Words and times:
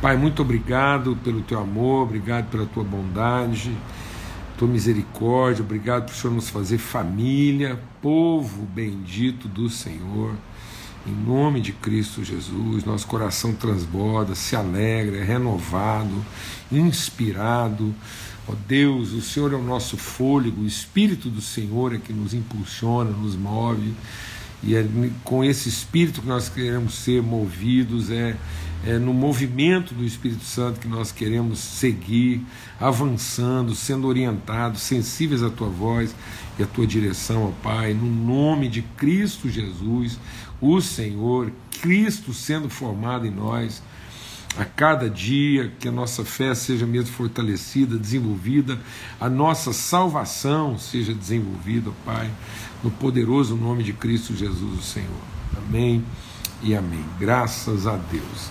Pai, 0.00 0.16
muito 0.16 0.40
obrigado 0.40 1.14
pelo 1.22 1.42
teu 1.42 1.60
amor, 1.60 2.04
obrigado 2.04 2.50
pela 2.50 2.64
tua 2.64 2.82
bondade, 2.82 3.76
tua 4.56 4.66
misericórdia, 4.66 5.62
obrigado 5.62 6.06
por 6.06 6.12
o 6.12 6.16
Senhor 6.16 6.32
nos 6.32 6.48
fazer 6.48 6.78
família, 6.78 7.78
povo 8.00 8.62
bendito 8.64 9.46
do 9.46 9.68
Senhor. 9.68 10.34
Em 11.06 11.12
nome 11.12 11.60
de 11.60 11.72
Cristo 11.72 12.24
Jesus, 12.24 12.82
nosso 12.82 13.06
coração 13.06 13.52
transborda, 13.52 14.34
se 14.34 14.56
alegra, 14.56 15.18
é 15.18 15.22
renovado, 15.22 16.24
inspirado. 16.72 17.94
Ó 18.48 18.54
Deus, 18.66 19.12
o 19.12 19.20
Senhor 19.20 19.52
é 19.52 19.56
o 19.56 19.62
nosso 19.62 19.98
fôlego, 19.98 20.62
o 20.62 20.66
Espírito 20.66 21.28
do 21.28 21.42
Senhor 21.42 21.94
é 21.94 21.98
que 21.98 22.14
nos 22.14 22.32
impulsiona, 22.32 23.10
nos 23.10 23.36
move. 23.36 23.94
E 24.62 24.74
é 24.76 24.86
com 25.24 25.42
esse 25.42 25.68
Espírito 25.68 26.20
que 26.20 26.28
nós 26.28 26.48
queremos 26.48 26.94
ser 26.94 27.22
movidos, 27.22 28.10
é 28.10 28.36
é 28.84 28.98
no 28.98 29.12
movimento 29.12 29.94
do 29.94 30.04
Espírito 30.04 30.44
Santo 30.44 30.80
que 30.80 30.88
nós 30.88 31.12
queremos 31.12 31.58
seguir, 31.58 32.40
avançando, 32.80 33.74
sendo 33.74 34.08
orientados, 34.08 34.80
sensíveis 34.80 35.42
à 35.42 35.50
tua 35.50 35.68
voz 35.68 36.14
e 36.58 36.62
à 36.62 36.66
tua 36.66 36.86
direção, 36.86 37.44
ó 37.44 37.50
Pai, 37.62 37.92
no 37.92 38.06
nome 38.06 38.68
de 38.68 38.80
Cristo 38.80 39.50
Jesus, 39.50 40.18
o 40.60 40.80
Senhor, 40.80 41.52
Cristo 41.82 42.32
sendo 42.32 42.70
formado 42.70 43.26
em 43.26 43.30
nós. 43.30 43.82
A 44.58 44.64
cada 44.64 45.08
dia 45.08 45.72
que 45.78 45.86
a 45.86 45.92
nossa 45.92 46.24
fé 46.24 46.52
seja 46.56 46.84
mesmo 46.84 47.14
fortalecida, 47.14 47.96
desenvolvida, 47.96 48.80
a 49.20 49.28
nossa 49.28 49.72
salvação 49.72 50.76
seja 50.76 51.14
desenvolvida, 51.14 51.92
Pai, 52.04 52.28
no 52.82 52.90
poderoso 52.90 53.56
nome 53.56 53.82
de 53.82 53.92
Cristo 53.92 54.34
Jesus, 54.34 54.78
o 54.78 54.82
Senhor. 54.82 55.08
Amém 55.56 56.04
e 56.62 56.74
amém. 56.74 57.04
Graças 57.18 57.86
a 57.86 57.96
Deus. 57.96 58.50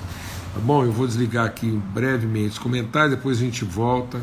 Tá 0.54 0.60
bom? 0.60 0.84
Eu 0.84 0.92
vou 0.92 1.08
desligar 1.08 1.46
aqui 1.46 1.68
brevemente 1.94 2.50
os 2.50 2.60
comentários, 2.60 3.16
depois 3.16 3.38
a 3.38 3.42
gente 3.42 3.64
volta 3.66 4.22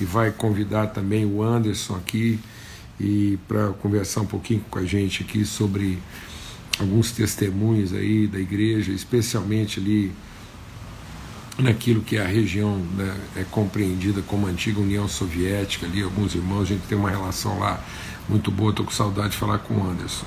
e 0.00 0.04
vai 0.04 0.30
convidar 0.30 0.88
também 0.88 1.24
o 1.24 1.42
Anderson 1.42 1.96
aqui 1.96 2.38
e 2.98 3.38
para 3.48 3.68
conversar 3.68 4.20
um 4.20 4.26
pouquinho 4.26 4.64
com 4.70 4.78
a 4.78 4.84
gente 4.84 5.22
aqui 5.22 5.44
sobre 5.44 5.98
alguns 6.78 7.12
testemunhos 7.12 7.92
aí 7.92 8.26
da 8.26 8.38
igreja, 8.38 8.92
especialmente 8.92 9.80
ali 9.80 10.12
naquilo 11.58 12.02
que 12.02 12.16
é 12.16 12.22
a 12.22 12.26
região 12.26 12.78
né, 12.96 13.16
é 13.36 13.44
compreendida 13.44 14.22
como 14.22 14.46
antiga 14.46 14.80
União 14.80 15.06
Soviética 15.06 15.86
ali, 15.86 16.02
alguns 16.02 16.34
irmãos, 16.34 16.62
a 16.62 16.66
gente 16.66 16.82
tem 16.82 16.98
uma 16.98 17.10
relação 17.10 17.58
lá 17.58 17.82
muito 18.28 18.50
boa, 18.50 18.70
estou 18.70 18.84
com 18.84 18.92
saudade 18.92 19.30
de 19.30 19.36
falar 19.36 19.58
com 19.58 19.74
o 19.74 19.90
Anderson. 19.90 20.26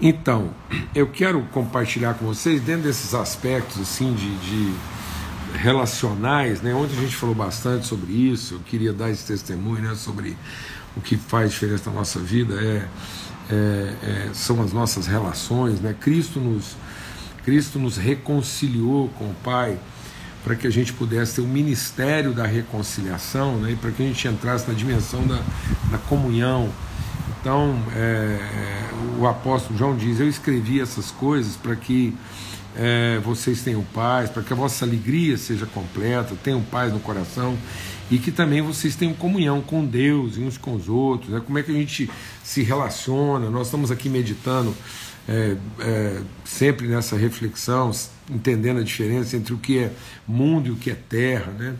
Então, 0.00 0.50
eu 0.94 1.06
quero 1.06 1.42
compartilhar 1.52 2.14
com 2.14 2.26
vocês, 2.26 2.62
dentro 2.62 2.84
desses 2.84 3.12
aspectos 3.12 3.80
assim 3.80 4.14
de, 4.14 4.34
de 4.38 4.74
relacionais, 5.58 6.62
né? 6.62 6.74
Ontem 6.74 6.96
a 6.96 7.00
gente 7.02 7.16
falou 7.16 7.34
bastante 7.34 7.86
sobre 7.86 8.12
isso, 8.12 8.54
eu 8.54 8.60
queria 8.60 8.92
dar 8.92 9.10
esse 9.10 9.26
testemunho 9.26 9.82
né, 9.82 9.94
sobre 9.94 10.36
o 10.96 11.00
que 11.00 11.16
faz 11.16 11.50
diferença 11.50 11.90
na 11.90 11.96
nossa 11.96 12.18
vida, 12.18 12.54
é, 12.54 12.88
é, 13.50 13.94
é, 14.02 14.30
são 14.32 14.62
as 14.62 14.72
nossas 14.72 15.06
relações. 15.06 15.80
Né? 15.80 15.94
Cristo, 15.98 16.40
nos, 16.40 16.76
Cristo 17.44 17.78
nos 17.78 17.96
reconciliou 17.96 19.08
com 19.18 19.24
o 19.24 19.34
Pai 19.42 19.78
para 20.42 20.54
que 20.54 20.66
a 20.66 20.70
gente 20.70 20.92
pudesse 20.92 21.36
ter 21.36 21.40
o 21.40 21.46
ministério 21.46 22.32
da 22.32 22.46
reconciliação 22.46 23.56
né? 23.58 23.72
e 23.72 23.76
para 23.76 23.90
que 23.90 24.02
a 24.02 24.06
gente 24.06 24.26
entrasse 24.26 24.66
na 24.66 24.74
dimensão 24.74 25.26
da, 25.26 25.40
da 25.90 25.98
comunhão 25.98 26.70
então, 27.40 27.82
é, 27.96 28.38
o 29.18 29.26
apóstolo 29.26 29.78
João 29.78 29.96
diz: 29.96 30.20
Eu 30.20 30.28
escrevi 30.28 30.78
essas 30.78 31.10
coisas 31.10 31.56
para 31.56 31.74
que 31.74 32.14
é, 32.76 33.18
vocês 33.24 33.62
tenham 33.62 33.82
paz, 33.94 34.28
para 34.28 34.42
que 34.42 34.52
a 34.52 34.56
vossa 34.56 34.84
alegria 34.84 35.38
seja 35.38 35.64
completa, 35.64 36.34
tenham 36.44 36.60
paz 36.60 36.92
no 36.92 37.00
coração 37.00 37.56
e 38.10 38.18
que 38.18 38.30
também 38.30 38.60
vocês 38.60 38.94
tenham 38.94 39.14
comunhão 39.14 39.62
com 39.62 39.84
Deus 39.86 40.36
e 40.36 40.40
uns 40.40 40.58
com 40.58 40.74
os 40.74 40.88
outros. 40.88 41.30
Né? 41.30 41.40
Como 41.44 41.58
é 41.58 41.62
que 41.62 41.70
a 41.70 41.74
gente 41.74 42.10
se 42.44 42.62
relaciona? 42.62 43.48
Nós 43.48 43.68
estamos 43.68 43.90
aqui 43.90 44.08
meditando 44.10 44.76
é, 45.30 45.56
é, 45.78 46.20
sempre 46.44 46.88
nessa 46.88 47.16
reflexão, 47.16 47.92
entendendo 48.28 48.80
a 48.80 48.82
diferença 48.82 49.36
entre 49.36 49.54
o 49.54 49.58
que 49.58 49.78
é 49.78 49.92
mundo 50.26 50.66
e 50.66 50.70
o 50.72 50.76
que 50.76 50.90
é 50.90 50.96
terra. 50.96 51.52
Né? 51.52 51.76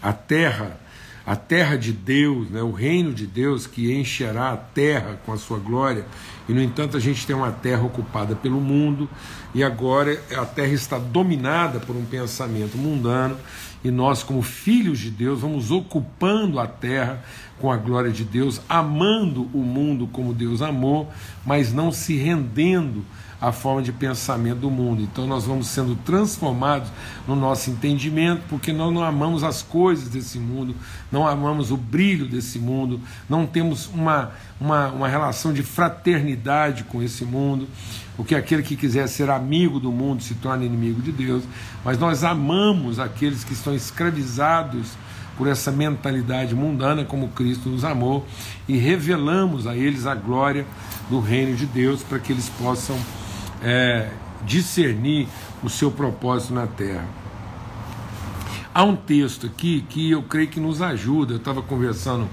A 0.00 0.14
terra 0.14 0.80
a 1.26 1.34
terra 1.34 1.76
de 1.76 1.92
Deus, 1.92 2.50
né, 2.50 2.62
o 2.62 2.70
reino 2.70 3.12
de 3.12 3.26
Deus 3.26 3.66
que 3.66 3.92
encherá 3.92 4.52
a 4.52 4.56
terra 4.56 5.18
com 5.24 5.32
a 5.32 5.38
sua 5.38 5.58
glória, 5.58 6.04
e 6.48 6.52
no 6.52 6.60
entanto 6.60 6.96
a 6.96 7.00
gente 7.00 7.26
tem 7.26 7.34
uma 7.34 7.50
terra 7.50 7.82
ocupada 7.82 8.36
pelo 8.36 8.60
mundo, 8.60 9.08
e 9.54 9.64
agora 9.64 10.20
a 10.36 10.44
terra 10.44 10.72
está 10.72 10.98
dominada 10.98 11.80
por 11.80 11.96
um 11.96 12.04
pensamento 12.04 12.76
mundano, 12.76 13.36
e 13.82 13.90
nós, 13.90 14.22
como 14.22 14.42
filhos 14.42 14.98
de 14.98 15.10
Deus, 15.10 15.40
vamos 15.40 15.70
ocupando 15.70 16.58
a 16.58 16.66
terra 16.66 17.22
com 17.58 17.70
a 17.70 17.76
glória 17.76 18.10
de 18.10 18.24
Deus, 18.24 18.60
amando 18.68 19.48
o 19.52 19.58
mundo 19.58 20.06
como 20.06 20.34
Deus 20.34 20.62
amou, 20.62 21.10
mas 21.44 21.72
não 21.72 21.92
se 21.92 22.16
rendendo 22.16 23.04
a 23.40 23.52
forma 23.52 23.82
de 23.82 23.92
pensamento 23.92 24.60
do 24.60 24.70
mundo. 24.70 25.02
Então 25.02 25.26
nós 25.26 25.44
vamos 25.44 25.66
sendo 25.66 25.96
transformados 25.96 26.90
no 27.26 27.36
nosso 27.36 27.70
entendimento, 27.70 28.42
porque 28.48 28.72
nós 28.72 28.92
não 28.92 29.02
amamos 29.02 29.44
as 29.44 29.62
coisas 29.62 30.08
desse 30.08 30.38
mundo, 30.38 30.74
não 31.10 31.26
amamos 31.26 31.70
o 31.70 31.76
brilho 31.76 32.26
desse 32.26 32.58
mundo, 32.58 33.00
não 33.28 33.46
temos 33.46 33.86
uma, 33.86 34.32
uma, 34.60 34.88
uma 34.88 35.08
relação 35.08 35.52
de 35.52 35.62
fraternidade 35.62 36.84
com 36.84 37.02
esse 37.02 37.24
mundo, 37.24 37.68
porque 38.16 38.34
aquele 38.34 38.62
que 38.62 38.76
quiser 38.76 39.08
ser 39.08 39.30
amigo 39.30 39.80
do 39.80 39.90
mundo 39.90 40.22
se 40.22 40.34
torna 40.34 40.64
inimigo 40.64 41.02
de 41.02 41.12
Deus, 41.12 41.44
mas 41.84 41.98
nós 41.98 42.24
amamos 42.24 42.98
aqueles 42.98 43.44
que 43.44 43.52
estão 43.52 43.74
escravizados 43.74 44.92
por 45.36 45.48
essa 45.48 45.70
mentalidade 45.70 46.54
mundana, 46.54 47.04
como 47.04 47.28
Cristo 47.28 47.68
nos 47.68 47.84
amou, 47.84 48.26
e 48.68 48.76
revelamos 48.76 49.66
a 49.66 49.76
eles 49.76 50.06
a 50.06 50.14
glória 50.14 50.64
do 51.10 51.20
reino 51.20 51.56
de 51.56 51.66
Deus 51.66 52.02
para 52.02 52.18
que 52.18 52.32
eles 52.32 52.48
possam 52.48 52.96
é, 53.64 54.10
discernir 54.44 55.26
o 55.62 55.68
seu 55.68 55.90
propósito 55.90 56.54
na 56.54 56.66
terra. 56.66 57.08
Há 58.74 58.84
um 58.84 58.94
texto 58.94 59.46
aqui 59.46 59.84
que 59.88 60.10
eu 60.10 60.22
creio 60.22 60.48
que 60.48 60.60
nos 60.60 60.82
ajuda. 60.82 61.34
Eu 61.34 61.38
estava 61.38 61.62
conversando 61.62 62.28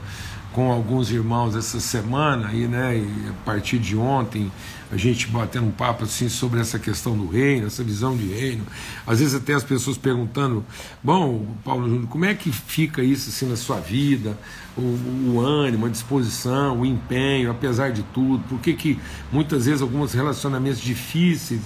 com 0.51 0.71
alguns 0.71 1.11
irmãos 1.11 1.55
essa 1.55 1.79
semana 1.79 2.51
e, 2.51 2.67
né, 2.67 2.97
e 2.97 3.29
a 3.29 3.45
partir 3.45 3.79
de 3.79 3.95
ontem 3.95 4.51
a 4.91 4.97
gente 4.97 5.27
batendo 5.27 5.67
um 5.67 5.71
papo 5.71 6.03
assim 6.03 6.27
sobre 6.27 6.59
essa 6.59 6.77
questão 6.77 7.17
do 7.17 7.27
reino, 7.27 7.67
essa 7.67 7.83
visão 7.83 8.15
de 8.15 8.27
reino. 8.27 8.65
Às 9.07 9.19
vezes 9.19 9.33
até 9.33 9.53
as 9.53 9.63
pessoas 9.63 9.97
perguntando, 9.97 10.65
bom, 11.01 11.55
Paulo 11.63 11.87
Júnior, 11.87 12.07
como 12.09 12.25
é 12.25 12.33
que 12.33 12.51
fica 12.51 13.01
isso 13.01 13.29
assim 13.29 13.47
na 13.47 13.55
sua 13.55 13.79
vida? 13.79 14.37
O, 14.77 14.81
o 14.81 15.39
ânimo, 15.39 15.85
a 15.85 15.89
disposição, 15.89 16.81
o 16.81 16.85
empenho, 16.85 17.51
apesar 17.51 17.91
de 17.91 18.03
tudo, 18.03 18.43
por 18.49 18.59
que, 18.59 18.73
que 18.73 18.99
muitas 19.31 19.65
vezes 19.65 19.81
alguns 19.81 20.13
relacionamentos 20.13 20.81
difíceis 20.81 21.61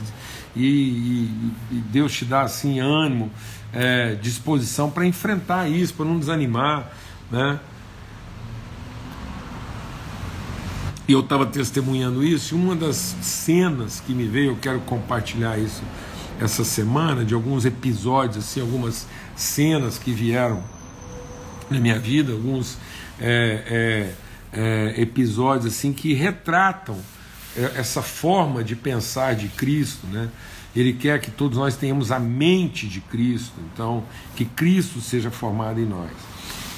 e, 0.56 0.66
e, 0.66 1.52
e 1.72 1.76
Deus 1.92 2.14
te 2.14 2.26
dá 2.26 2.42
assim 2.42 2.80
ânimo, 2.80 3.32
é, 3.74 4.14
disposição 4.16 4.90
para 4.90 5.06
enfrentar 5.06 5.68
isso, 5.68 5.96
para 5.96 6.06
não 6.06 6.20
desanimar, 6.20 6.92
né? 7.32 7.60
E 11.08 11.12
eu 11.12 11.20
estava 11.20 11.46
testemunhando 11.46 12.24
isso, 12.24 12.56
e 12.56 12.58
uma 12.58 12.76
das 12.76 12.96
cenas 13.22 14.00
que 14.00 14.14
me 14.14 14.28
veio, 14.28 14.52
eu 14.52 14.56
quero 14.56 14.80
compartilhar 14.82 15.58
isso 15.58 15.84
essa 16.40 16.64
semana, 16.64 17.24
de 17.24 17.34
alguns 17.34 17.64
episódios, 17.64 18.46
assim, 18.46 18.60
algumas 18.60 19.08
cenas 19.36 19.98
que 19.98 20.12
vieram 20.12 20.64
na 21.70 21.80
minha 21.80 22.00
vida, 22.00 22.34
alguns 22.34 22.78
é, 23.20 24.14
é, 24.54 24.92
é, 24.98 25.02
episódios 25.02 25.74
assim 25.74 25.94
que 25.94 26.14
retratam 26.14 26.98
é, 27.56 27.74
essa 27.76 28.02
forma 28.02 28.64
de 28.64 28.76
pensar 28.76 29.36
de 29.36 29.48
Cristo, 29.50 30.06
né? 30.08 30.30
Ele 30.76 30.92
quer 30.92 31.22
que 31.22 31.32
todos 31.32 31.58
nós 31.58 31.78
tenhamos 31.78 32.12
a 32.12 32.20
mente 32.20 32.86
de 32.88 33.00
Cristo, 33.00 33.54
então 33.74 34.04
que 34.36 34.44
Cristo 34.44 35.00
seja 35.00 35.32
formado 35.32 35.80
em 35.80 35.86
nós. 35.86 36.12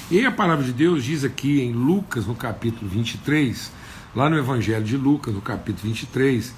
E 0.08 0.24
a 0.24 0.30
palavra 0.30 0.64
de 0.64 0.72
Deus 0.72 1.02
diz 1.02 1.24
aqui 1.24 1.60
em 1.60 1.72
Lucas, 1.72 2.24
no 2.24 2.34
capítulo 2.34 2.88
23, 2.88 3.72
lá 4.18 4.28
no 4.28 4.36
Evangelho 4.36 4.84
de 4.84 4.96
Lucas, 4.96 5.32
no 5.32 5.40
capítulo 5.40 5.92
23, 5.92 6.52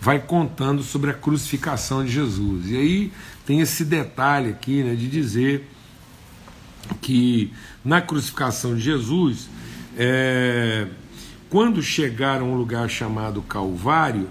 vai 0.00 0.20
contando 0.20 0.80
sobre 0.80 1.10
a 1.10 1.12
crucificação 1.12 2.04
de 2.04 2.12
Jesus. 2.12 2.70
E 2.70 2.76
aí 2.76 3.12
tem 3.44 3.58
esse 3.58 3.84
detalhe 3.84 4.50
aqui 4.50 4.84
né, 4.84 4.94
de 4.94 5.08
dizer 5.08 5.68
que 7.00 7.52
na 7.84 8.00
crucificação 8.00 8.76
de 8.76 8.82
Jesus, 8.82 9.48
é, 9.98 10.86
quando 11.48 11.82
chegaram 11.82 12.46
a 12.46 12.48
um 12.50 12.54
lugar 12.54 12.88
chamado 12.88 13.42
Calvário, 13.42 14.28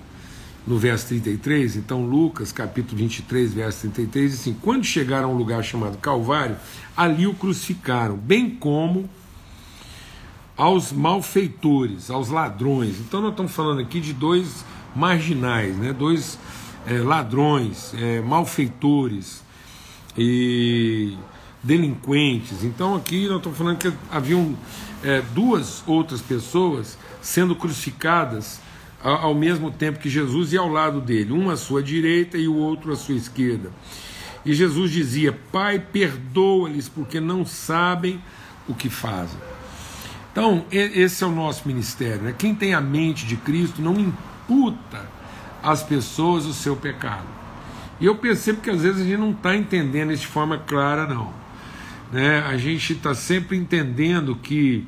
no 0.66 0.78
verso 0.78 1.08
33, 1.10 1.76
então 1.76 2.06
Lucas, 2.06 2.54
capítulo 2.54 2.96
23, 2.96 3.54
verso 3.54 3.82
33, 3.82 4.32
diz 4.32 4.40
assim: 4.40 4.56
Quando 4.62 4.86
chegaram 4.86 5.30
a 5.30 5.34
um 5.34 5.36
lugar 5.36 5.64
chamado 5.66 5.98
Calvário, 5.98 6.56
ali 6.96 7.28
o 7.28 7.34
crucificaram, 7.34 8.16
bem 8.16 8.50
como 8.50 9.10
aos 10.60 10.92
malfeitores, 10.92 12.12
aos 12.12 12.28
ladrões. 12.28 13.00
Então 13.00 13.22
nós 13.22 13.32
estamos 13.32 13.54
falando 13.54 13.80
aqui 13.80 14.02
de 14.02 14.12
dois 14.12 14.66
marginais, 14.94 15.74
né? 15.78 15.94
dois 15.94 16.38
é, 16.86 16.98
ladrões, 17.00 17.94
é, 17.98 18.20
malfeitores, 18.20 19.42
e 20.18 21.18
delinquentes. 21.64 22.62
Então 22.66 22.94
aqui 22.94 23.26
nós 23.28 23.38
estamos 23.38 23.58
falando 23.58 23.78
que 23.78 23.90
haviam 24.12 24.54
é, 25.02 25.22
duas 25.34 25.82
outras 25.88 26.20
pessoas 26.20 26.98
sendo 27.22 27.56
crucificadas 27.56 28.60
ao 29.02 29.34
mesmo 29.34 29.72
tempo 29.72 29.98
que 29.98 30.10
Jesus 30.10 30.52
e 30.52 30.58
ao 30.58 30.68
lado 30.68 31.00
dele, 31.00 31.32
um 31.32 31.50
à 31.50 31.56
sua 31.56 31.82
direita 31.82 32.38
e 32.38 32.50
o 32.50 32.56
outro 32.56 32.92
à 32.92 32.98
sua 32.98 33.16
esquerda. 33.16 33.72
E 34.46 34.54
Jesus 34.54 34.92
dizia: 34.92 35.32
Pai, 35.54 35.80
perdoa-lhes, 35.80 36.90
porque 36.90 37.22
não 37.22 37.46
sabem 37.46 38.22
o 38.68 38.74
que 38.74 38.90
fazem. 38.90 39.40
Então, 40.40 40.66
esse 40.72 41.22
é 41.22 41.28
o 41.28 41.32
nosso 41.32 41.68
ministério. 41.68 42.22
Né? 42.22 42.36
Quem 42.38 42.56
tem 42.56 42.74
a 42.74 42.80
mente 42.80 43.26
de 43.26 43.36
Cristo 43.36 43.82
não 43.82 44.00
imputa 44.00 45.06
às 45.62 45.84
pessoas 45.84 46.46
o 46.46 46.54
seu 46.54 46.78
pecado. 46.78 47.28
E 48.00 48.06
eu 48.06 48.16
percebo 48.16 48.62
que 48.62 48.70
às 48.70 48.82
vezes 48.82 49.02
a 49.02 49.04
gente 49.04 49.18
não 49.18 49.32
está 49.32 49.54
entendendo 49.54 50.14
isso 50.14 50.22
de 50.22 50.30
forma 50.30 50.58
clara, 50.58 51.06
não. 51.06 51.34
Né? 52.10 52.40
A 52.40 52.56
gente 52.56 52.94
está 52.94 53.14
sempre 53.14 53.58
entendendo 53.58 54.34
que 54.34 54.88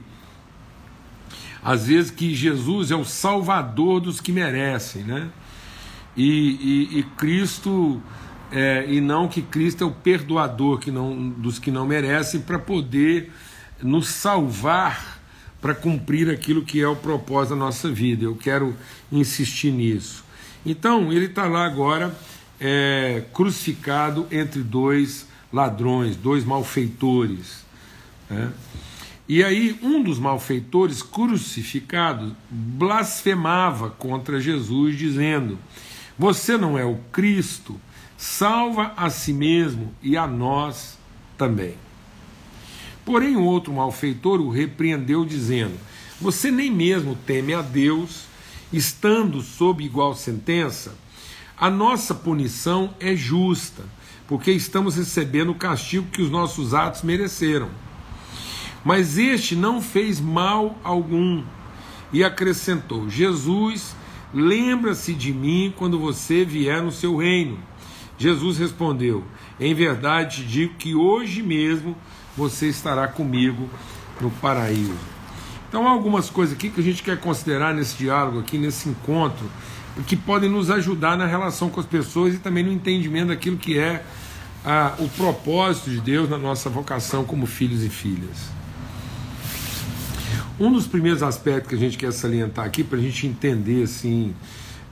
às 1.61 1.87
vezes 1.87 2.09
que 2.09 2.33
Jesus 2.33 2.89
é 2.89 2.95
o 2.95 3.03
salvador 3.03 3.99
dos 3.99 4.21
que 4.21 4.31
merecem, 4.31 5.03
né? 5.03 5.27
E, 6.15 6.89
e, 6.93 6.99
e 6.99 7.03
Cristo 7.17 8.01
é, 8.53 8.85
e 8.87 9.01
não 9.01 9.27
que 9.27 9.41
Cristo 9.41 9.83
é 9.83 9.87
o 9.87 9.91
perdoador 9.91 10.79
que 10.79 10.91
não, 10.91 11.29
dos 11.29 11.59
que 11.59 11.69
não 11.69 11.85
merecem 11.85 12.39
para 12.39 12.57
poder 12.57 13.31
nos 13.83 14.07
salvar 14.07 15.20
para 15.61 15.75
cumprir 15.75 16.29
aquilo 16.29 16.63
que 16.63 16.81
é 16.81 16.87
o 16.87 16.95
propósito 16.95 17.51
da 17.51 17.55
nossa 17.57 17.89
vida. 17.89 18.25
Eu 18.25 18.35
quero 18.35 18.75
insistir 19.11 19.71
nisso. 19.71 20.23
Então 20.65 21.13
ele 21.13 21.25
está 21.25 21.45
lá 21.45 21.65
agora 21.65 22.13
é, 22.59 23.23
crucificado 23.31 24.27
entre 24.31 24.61
dois 24.61 25.27
ladrões, 25.53 26.15
dois 26.15 26.43
malfeitores. 26.43 27.63
Né? 28.29 28.51
E 29.29 29.43
aí, 29.43 29.79
um 29.81 30.03
dos 30.03 30.19
malfeitores 30.19 31.01
crucificados 31.01 32.33
blasfemava 32.49 33.89
contra 33.89 34.41
Jesus, 34.41 34.97
dizendo: 34.97 35.57
Você 36.17 36.57
não 36.57 36.77
é 36.77 36.83
o 36.83 36.97
Cristo, 37.11 37.79
salva 38.17 38.93
a 38.97 39.09
si 39.09 39.31
mesmo 39.31 39.93
e 40.01 40.17
a 40.17 40.27
nós 40.27 40.97
também. 41.37 41.75
Porém, 43.11 43.35
outro 43.35 43.73
malfeitor 43.73 44.39
o 44.39 44.49
repreendeu, 44.49 45.25
dizendo: 45.25 45.77
Você 46.21 46.49
nem 46.49 46.71
mesmo 46.71 47.13
teme 47.13 47.53
a 47.53 47.61
Deus, 47.61 48.23
estando 48.71 49.41
sob 49.41 49.83
igual 49.83 50.15
sentença? 50.15 50.95
A 51.57 51.69
nossa 51.69 52.15
punição 52.15 52.95
é 53.01 53.13
justa, 53.13 53.83
porque 54.29 54.49
estamos 54.49 54.95
recebendo 54.95 55.51
o 55.51 55.55
castigo 55.55 56.07
que 56.07 56.21
os 56.21 56.31
nossos 56.31 56.73
atos 56.73 57.01
mereceram. 57.01 57.67
Mas 58.81 59.17
este 59.17 59.57
não 59.57 59.81
fez 59.81 60.21
mal 60.21 60.79
algum. 60.81 61.43
E 62.13 62.23
acrescentou: 62.23 63.09
Jesus, 63.09 63.93
lembra-se 64.33 65.13
de 65.13 65.33
mim 65.33 65.73
quando 65.75 65.99
você 65.99 66.45
vier 66.45 66.81
no 66.81 66.93
seu 66.93 67.17
reino. 67.17 67.59
Jesus 68.17 68.57
respondeu: 68.57 69.25
Em 69.59 69.73
verdade 69.73 70.37
te 70.37 70.43
digo 70.47 70.75
que 70.75 70.95
hoje 70.95 71.43
mesmo 71.43 71.93
você 72.35 72.67
estará 72.67 73.07
comigo 73.07 73.69
no 74.19 74.29
paraíso. 74.29 74.95
Então 75.67 75.87
há 75.87 75.91
algumas 75.91 76.29
coisas 76.29 76.55
aqui 76.55 76.69
que 76.69 76.81
a 76.81 76.83
gente 76.83 77.01
quer 77.01 77.17
considerar 77.19 77.73
nesse 77.73 77.97
diálogo 77.97 78.39
aqui, 78.39 78.57
nesse 78.57 78.89
encontro, 78.89 79.49
que 80.05 80.15
podem 80.15 80.49
nos 80.49 80.69
ajudar 80.69 81.17
na 81.17 81.25
relação 81.25 81.69
com 81.69 81.79
as 81.79 81.85
pessoas 81.85 82.33
e 82.33 82.37
também 82.37 82.63
no 82.63 82.71
entendimento 82.71 83.29
daquilo 83.29 83.57
que 83.57 83.77
é 83.77 84.03
a, 84.65 84.93
o 84.99 85.07
propósito 85.09 85.89
de 85.89 85.99
Deus 85.99 86.29
na 86.29 86.37
nossa 86.37 86.69
vocação 86.69 87.23
como 87.23 87.45
filhos 87.45 87.83
e 87.83 87.89
filhas. 87.89 88.49
Um 90.59 90.71
dos 90.71 90.85
primeiros 90.85 91.23
aspectos 91.23 91.69
que 91.69 91.75
a 91.75 91.77
gente 91.77 91.97
quer 91.97 92.11
salientar 92.11 92.65
aqui, 92.65 92.83
para 92.83 92.97
a 92.97 93.01
gente 93.01 93.25
entender 93.25 93.83
assim, 93.83 94.35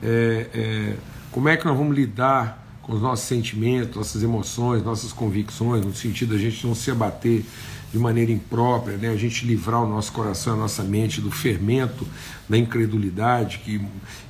é, 0.02 0.48
é, 0.54 0.96
como 1.32 1.48
é 1.48 1.56
que 1.56 1.66
nós 1.66 1.78
vamos 1.78 1.96
lidar 1.96 2.69
os 2.90 3.02
nossos 3.02 3.26
sentimentos, 3.26 3.96
nossas 3.96 4.24
emoções, 4.24 4.84
nossas 4.84 5.14
convicções, 5.14 5.86
no 5.86 5.94
sentido 5.94 6.34
da 6.34 6.40
gente 6.40 6.66
não 6.66 6.74
se 6.74 6.90
abater 6.90 7.46
de 7.92 7.98
maneira 7.98 8.32
imprópria, 8.32 8.98
né? 8.98 9.10
a 9.10 9.16
gente 9.16 9.46
livrar 9.46 9.84
o 9.84 9.88
nosso 9.88 10.12
coração, 10.12 10.54
a 10.54 10.58
nossa 10.58 10.84
mente 10.84 11.22
do 11.22 11.32
fermento 11.32 12.06
da 12.48 12.58
incredulidade, 12.58 13.60
que 13.60 13.82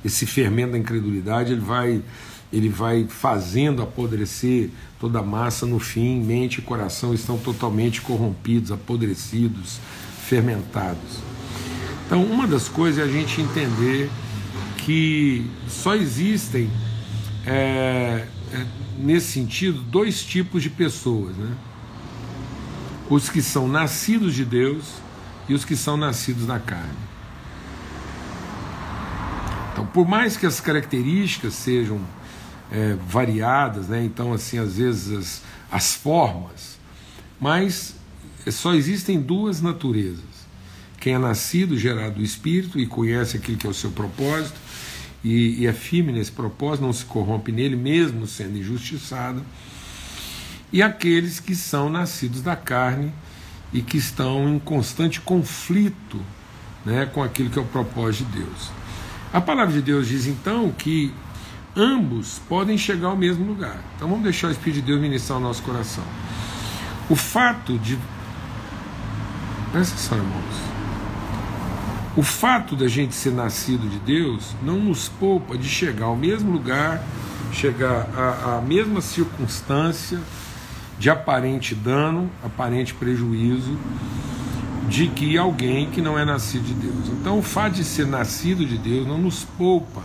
esse 0.04 0.26
fermento 0.26 0.72
da 0.72 0.78
incredulidade 0.78 1.52
ele 1.52 1.60
vai, 1.60 2.02
ele 2.52 2.68
vai 2.68 3.06
fazendo 3.08 3.82
apodrecer 3.82 4.70
toda 4.98 5.18
a 5.18 5.22
massa, 5.22 5.66
no 5.66 5.78
fim, 5.78 6.22
mente 6.22 6.58
e 6.58 6.62
coração 6.62 7.12
estão 7.12 7.38
totalmente 7.38 8.00
corrompidos, 8.00 8.70
apodrecidos, 8.70 9.78
fermentados. 10.26 11.18
Então, 12.06 12.24
uma 12.24 12.46
das 12.46 12.68
coisas 12.68 12.98
é 12.98 13.08
a 13.08 13.12
gente 13.12 13.40
entender 13.40 14.10
que 14.78 15.46
só 15.68 15.94
existem, 15.94 16.70
é, 17.46 18.26
nesse 18.98 19.32
sentido, 19.32 19.80
dois 19.80 20.22
tipos 20.22 20.62
de 20.62 20.70
pessoas: 20.70 21.36
né? 21.36 21.56
os 23.08 23.28
que 23.28 23.42
são 23.42 23.68
nascidos 23.68 24.34
de 24.34 24.44
Deus 24.44 24.84
e 25.48 25.54
os 25.54 25.64
que 25.64 25.76
são 25.76 25.96
nascidos 25.96 26.46
na 26.46 26.58
carne. 26.58 27.10
Então, 29.72 29.86
por 29.86 30.06
mais 30.06 30.36
que 30.36 30.46
as 30.46 30.60
características 30.60 31.54
sejam 31.54 32.00
é, 32.70 32.96
variadas, 33.08 33.88
né? 33.88 34.04
então, 34.04 34.32
assim, 34.32 34.58
às 34.58 34.76
vezes 34.76 35.12
as, 35.16 35.42
as 35.70 35.94
formas, 35.94 36.78
mas 37.40 37.94
só 38.48 38.74
existem 38.74 39.20
duas 39.20 39.60
naturezas 39.60 40.30
quem 41.00 41.14
é 41.14 41.18
nascido, 41.18 41.78
gerado 41.78 42.16
do 42.16 42.22
Espírito 42.22 42.78
e 42.78 42.86
conhece 42.86 43.38
aquilo 43.38 43.56
que 43.56 43.66
é 43.66 43.70
o 43.70 43.74
seu 43.74 43.90
propósito 43.90 44.60
e, 45.22 45.60
e 45.60 45.66
é 45.66 45.72
firme 45.72 46.12
nesse 46.12 46.32
propósito, 46.32 46.84
não 46.84 46.92
se 46.92 47.04
corrompe 47.04 47.52
nele, 47.52 47.76
mesmo 47.76 48.26
sendo 48.26 48.58
injustiçado. 48.58 49.44
E 50.72 50.82
aqueles 50.82 51.40
que 51.40 51.54
são 51.54 51.90
nascidos 51.90 52.42
da 52.42 52.56
carne 52.56 53.12
e 53.72 53.82
que 53.82 53.96
estão 53.96 54.48
em 54.48 54.58
constante 54.58 55.20
conflito 55.20 56.20
né, 56.84 57.06
com 57.06 57.22
aquilo 57.22 57.50
que 57.50 57.58
é 57.58 57.62
o 57.62 57.66
propósito 57.66 58.24
de 58.30 58.38
Deus. 58.38 58.70
A 59.32 59.40
palavra 59.40 59.74
de 59.74 59.82
Deus 59.82 60.08
diz 60.08 60.26
então 60.26 60.70
que 60.72 61.12
ambos 61.76 62.40
podem 62.48 62.76
chegar 62.76 63.08
ao 63.08 63.16
mesmo 63.16 63.44
lugar. 63.44 63.78
Então 63.96 64.08
vamos 64.08 64.24
deixar 64.24 64.48
o 64.48 64.50
Espírito 64.50 64.80
de 64.80 64.86
Deus 64.86 65.00
ministrar 65.00 65.38
o 65.38 65.42
nosso 65.42 65.62
coração. 65.62 66.04
O 67.08 67.16
fato 67.16 67.78
de. 67.78 67.98
Presta 69.72 69.94
atenção, 69.94 70.18
irmãos. 70.18 70.79
O 72.20 72.22
fato 72.22 72.76
da 72.76 72.86
gente 72.86 73.14
ser 73.14 73.32
nascido 73.32 73.88
de 73.88 73.98
Deus 74.00 74.54
não 74.62 74.78
nos 74.78 75.08
poupa 75.08 75.56
de 75.56 75.66
chegar 75.66 76.04
ao 76.04 76.16
mesmo 76.16 76.52
lugar, 76.52 77.02
chegar 77.50 78.10
à, 78.44 78.60
mesma 78.60 79.00
circunstância 79.00 80.20
de 80.98 81.08
aparente 81.08 81.74
dano, 81.74 82.30
aparente 82.44 82.92
prejuízo 82.92 83.74
de 84.86 85.08
que 85.08 85.38
alguém 85.38 85.90
que 85.90 86.02
não 86.02 86.18
é 86.18 86.26
nascido 86.26 86.64
de 86.64 86.74
Deus. 86.74 87.08
Então, 87.08 87.38
o 87.38 87.42
fato 87.42 87.76
de 87.76 87.84
ser 87.84 88.06
nascido 88.06 88.66
de 88.66 88.76
Deus 88.76 89.06
não 89.06 89.16
nos 89.16 89.42
poupa 89.56 90.02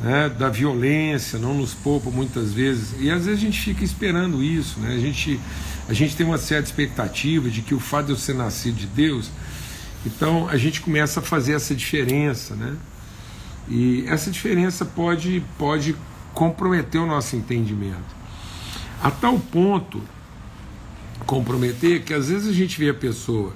né, 0.00 0.28
da 0.28 0.48
violência, 0.48 1.36
não 1.36 1.52
nos 1.52 1.74
poupa 1.74 2.10
muitas 2.10 2.52
vezes. 2.52 2.94
E 3.00 3.10
às 3.10 3.26
vezes 3.26 3.40
a 3.40 3.44
gente 3.44 3.60
fica 3.60 3.82
esperando 3.82 4.40
isso, 4.40 4.78
né? 4.78 4.94
a, 4.94 4.98
gente, 5.00 5.40
a 5.88 5.92
gente 5.92 6.14
tem 6.14 6.24
uma 6.24 6.38
certa 6.38 6.68
expectativa 6.68 7.50
de 7.50 7.60
que 7.60 7.74
o 7.74 7.80
fato 7.80 8.06
de 8.06 8.12
eu 8.12 8.16
ser 8.16 8.36
nascido 8.36 8.76
de 8.76 8.86
Deus 8.86 9.32
então 10.08 10.48
a 10.48 10.56
gente 10.56 10.80
começa 10.80 11.20
a 11.20 11.22
fazer 11.22 11.52
essa 11.52 11.74
diferença, 11.74 12.54
né? 12.54 12.76
E 13.68 14.04
essa 14.08 14.30
diferença 14.30 14.84
pode, 14.84 15.42
pode 15.58 15.94
comprometer 16.32 17.00
o 17.00 17.06
nosso 17.06 17.36
entendimento. 17.36 18.16
A 19.02 19.10
tal 19.10 19.38
ponto 19.38 20.02
comprometer 21.26 22.02
que 22.02 22.14
às 22.14 22.28
vezes 22.28 22.48
a 22.48 22.52
gente 22.52 22.78
vê 22.78 22.88
a 22.88 22.94
pessoa 22.94 23.52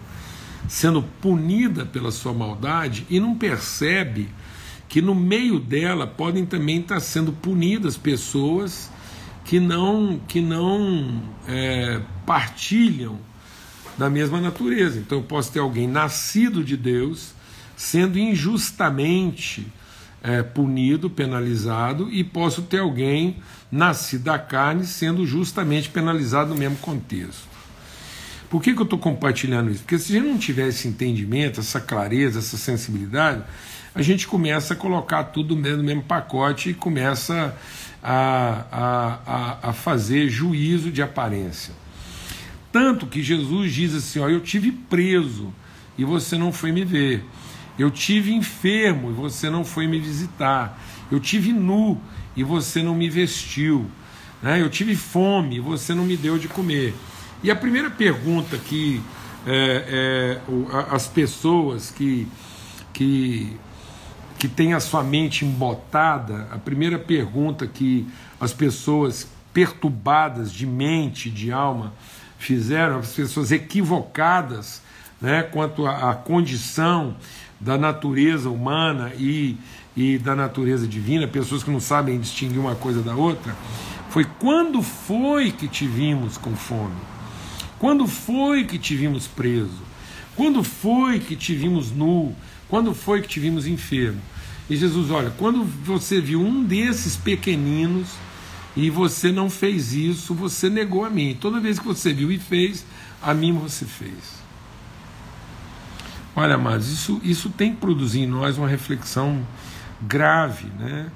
sendo 0.68 1.02
punida 1.21 1.87
pela 1.87 2.11
sua 2.11 2.32
maldade 2.32 3.06
e 3.09 3.18
não 3.18 3.35
percebe 3.35 4.28
que 4.88 5.00
no 5.00 5.14
meio 5.14 5.59
dela 5.59 6.06
podem 6.06 6.44
também 6.44 6.80
estar 6.80 7.00
sendo 7.00 7.32
punidas 7.32 7.97
pessoas 7.97 8.90
que 9.44 9.59
não 9.59 10.21
que 10.28 10.40
não 10.40 11.23
é, 11.49 12.00
partilham 12.26 13.18
da 13.96 14.08
mesma 14.11 14.40
natureza. 14.40 14.99
Então 14.99 15.18
eu 15.18 15.25
posso 15.25 15.52
ter 15.52 15.58
alguém 15.58 15.87
nascido 15.87 16.64
de 16.64 16.76
Deus 16.76 17.34
sendo 17.76 18.18
injustamente 18.18 19.66
é, 20.22 20.42
punido, 20.42 21.11
penalizado, 21.11 22.08
e 22.11 22.22
posso 22.22 22.62
ter 22.62 22.78
alguém 22.78 23.38
nascido 23.70 24.25
da 24.25 24.38
carne 24.38 24.87
sendo 24.87 25.26
justamente 25.26 25.88
penalizado 25.88 26.50
no 26.50 26.56
mesmo 26.56 26.76
contexto. 26.76 27.50
Por 28.49 28.62
que, 28.62 28.75
que 28.75 28.80
eu 28.80 28.84
estou 28.84 28.99
compartilhando 28.99 29.70
isso? 29.70 29.80
Porque 29.80 29.99
se 29.99 30.12
a 30.12 30.20
gente 30.20 30.28
não 30.28 30.38
tiver 30.38 30.68
esse 30.68 30.87
entendimento, 30.87 31.58
essa 31.58 31.80
clareza, 31.80 32.38
essa 32.38 32.56
sensibilidade, 32.56 33.42
a 33.94 34.02
gente 34.02 34.26
começa 34.28 34.75
a 34.75 34.76
colocar 34.76 35.25
tudo 35.25 35.56
no 35.56 35.82
mesmo 35.82 36.02
pacote 36.02 36.70
e 36.70 36.75
começa 36.75 37.56
a, 38.02 38.64
a, 38.70 39.18
a, 39.26 39.70
a 39.70 39.72
fazer 39.72 40.28
juízo 40.28 40.90
de 40.90 41.02
aparência. 41.02 41.82
Tanto 42.73 43.07
que 43.07 43.23
Jesus 43.23 43.73
diz 43.73 43.95
assim: 43.95 44.19
ó, 44.19 44.29
Eu 44.29 44.41
tive 44.41 44.73
preso 44.73 45.52
e 45.97 46.05
você 46.05 46.38
não 46.38 46.50
foi 46.50 46.73
me 46.73 46.85
ver. 46.85 47.25
Eu 47.79 47.91
tive 47.91 48.33
enfermo 48.33 49.11
e 49.11 49.12
você 49.12 49.50
não 49.50 49.64
foi 49.64 49.87
me 49.87 50.00
visitar. 50.00 50.79
Eu 51.11 51.21
tive 51.21 51.52
nu 51.52 52.00
e 52.35 52.43
você 52.43 52.83
não 52.83 52.95
me 52.95 53.09
vestiu. 53.09 53.87
Né? 54.43 54.61
Eu 54.61 54.71
tive 54.71 54.97
fome 54.97 55.57
e 55.57 55.61
você 55.61 55.95
não 55.95 56.05
me 56.05 56.17
deu 56.17 56.38
de 56.38 56.49
comer. 56.49 56.95
E 57.43 57.50
a 57.50 57.57
primeira 57.57 57.91
pergunta 57.91 58.57
que 58.57 59.00
é, 59.47 60.41
é, 60.47 60.85
as 60.91 61.07
pessoas 61.09 61.91
que, 61.91 62.29
que, 62.93 63.57
que 64.38 64.49
têm 64.49 64.75
a 64.75 64.81
sua 64.81 65.02
mente 65.02 65.45
embotada, 65.45 66.49
a 66.50 66.59
primeira 66.59 66.99
pergunta 66.99 67.67
que 67.67 68.07
as 68.41 68.52
pessoas 68.52 69.29
perturbadas 69.52 70.52
de 70.52 70.67
mente, 70.67 71.31
de 71.31 71.52
alma, 71.52 71.93
fizeram, 72.42 72.99
as 72.99 73.12
pessoas 73.12 73.52
equivocadas 73.52 74.82
né, 75.20 75.42
quanto 75.44 75.87
à 75.87 76.14
condição 76.14 77.16
da 77.61 77.78
natureza 77.78 78.50
humana 78.50 79.12
e, 79.16 79.56
e 79.96 80.18
da 80.18 80.34
natureza 80.34 80.87
divina, 80.87 81.28
pessoas 81.28 81.62
que 81.62 81.70
não 81.70 81.78
sabem 81.78 82.18
distinguir 82.18 82.58
uma 82.58 82.75
coisa 82.75 83.00
da 83.00 83.14
outra, 83.14 83.54
foi 84.11 84.26
quando 84.40 84.82
foi 84.82 85.52
que 85.52 85.68
te 85.68 85.87
vimos 85.87 86.37
com 86.37 86.56
fome? 86.56 86.96
Quando 87.78 88.06
foi 88.06 88.64
que 88.64 88.78
te 88.78 88.96
vimos 88.96 89.28
preso? 89.28 89.82
Quando 90.34 90.64
foi 90.64 91.20
que 91.20 91.37
te 91.37 91.54
vimos 91.54 91.92
nu? 91.92 92.34
Quando 92.68 92.94
foi 92.94 93.22
que 93.22 93.28
te 93.28 93.38
vimos 93.38 93.66
enfermo? 93.66 94.20
E 94.68 94.76
Jesus, 94.76 95.11
olha, 95.11 95.30
quando 95.38 95.64
você 95.64 96.20
viu 96.20 96.40
um 96.40 96.64
desses 96.64 97.16
pequeninos 97.16 98.08
e 98.76 98.88
você 98.88 99.31
não 99.31 99.50
fez 99.50 99.93
isso, 99.93 100.35
você 100.35 100.71
negou 100.71 101.05
a 101.05 101.11
mim. 101.11 101.37
Toda 101.38 101.61
vez 101.61 101.79
que 101.79 101.85
você 101.85 102.12
viu 102.12 102.31
e 102.31 102.38
fez, 102.38 102.85
a 103.23 103.35
mim 103.35 103.52
você 103.52 103.85
fez. 103.85 104.43
Olha, 106.35 106.55
amados, 106.55 106.88
isso, 106.88 107.21
isso 107.23 107.50
tem 107.50 107.75
que 107.75 107.81
produzir 107.81 108.21
em 108.21 108.26
nós 108.26 108.57
uma 108.57 108.67
reflexão 108.67 109.47
grave 110.00 110.67
né, 110.79 111.11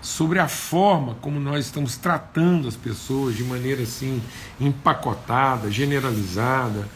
sobre 0.00 0.38
a 0.38 0.46
forma 0.46 1.16
como 1.16 1.40
nós 1.40 1.66
estamos 1.66 1.96
tratando 1.96 2.68
as 2.68 2.76
pessoas 2.76 3.36
de 3.36 3.42
maneira 3.42 3.82
assim 3.82 4.22
empacotada, 4.60 5.68
generalizada. 5.70 6.88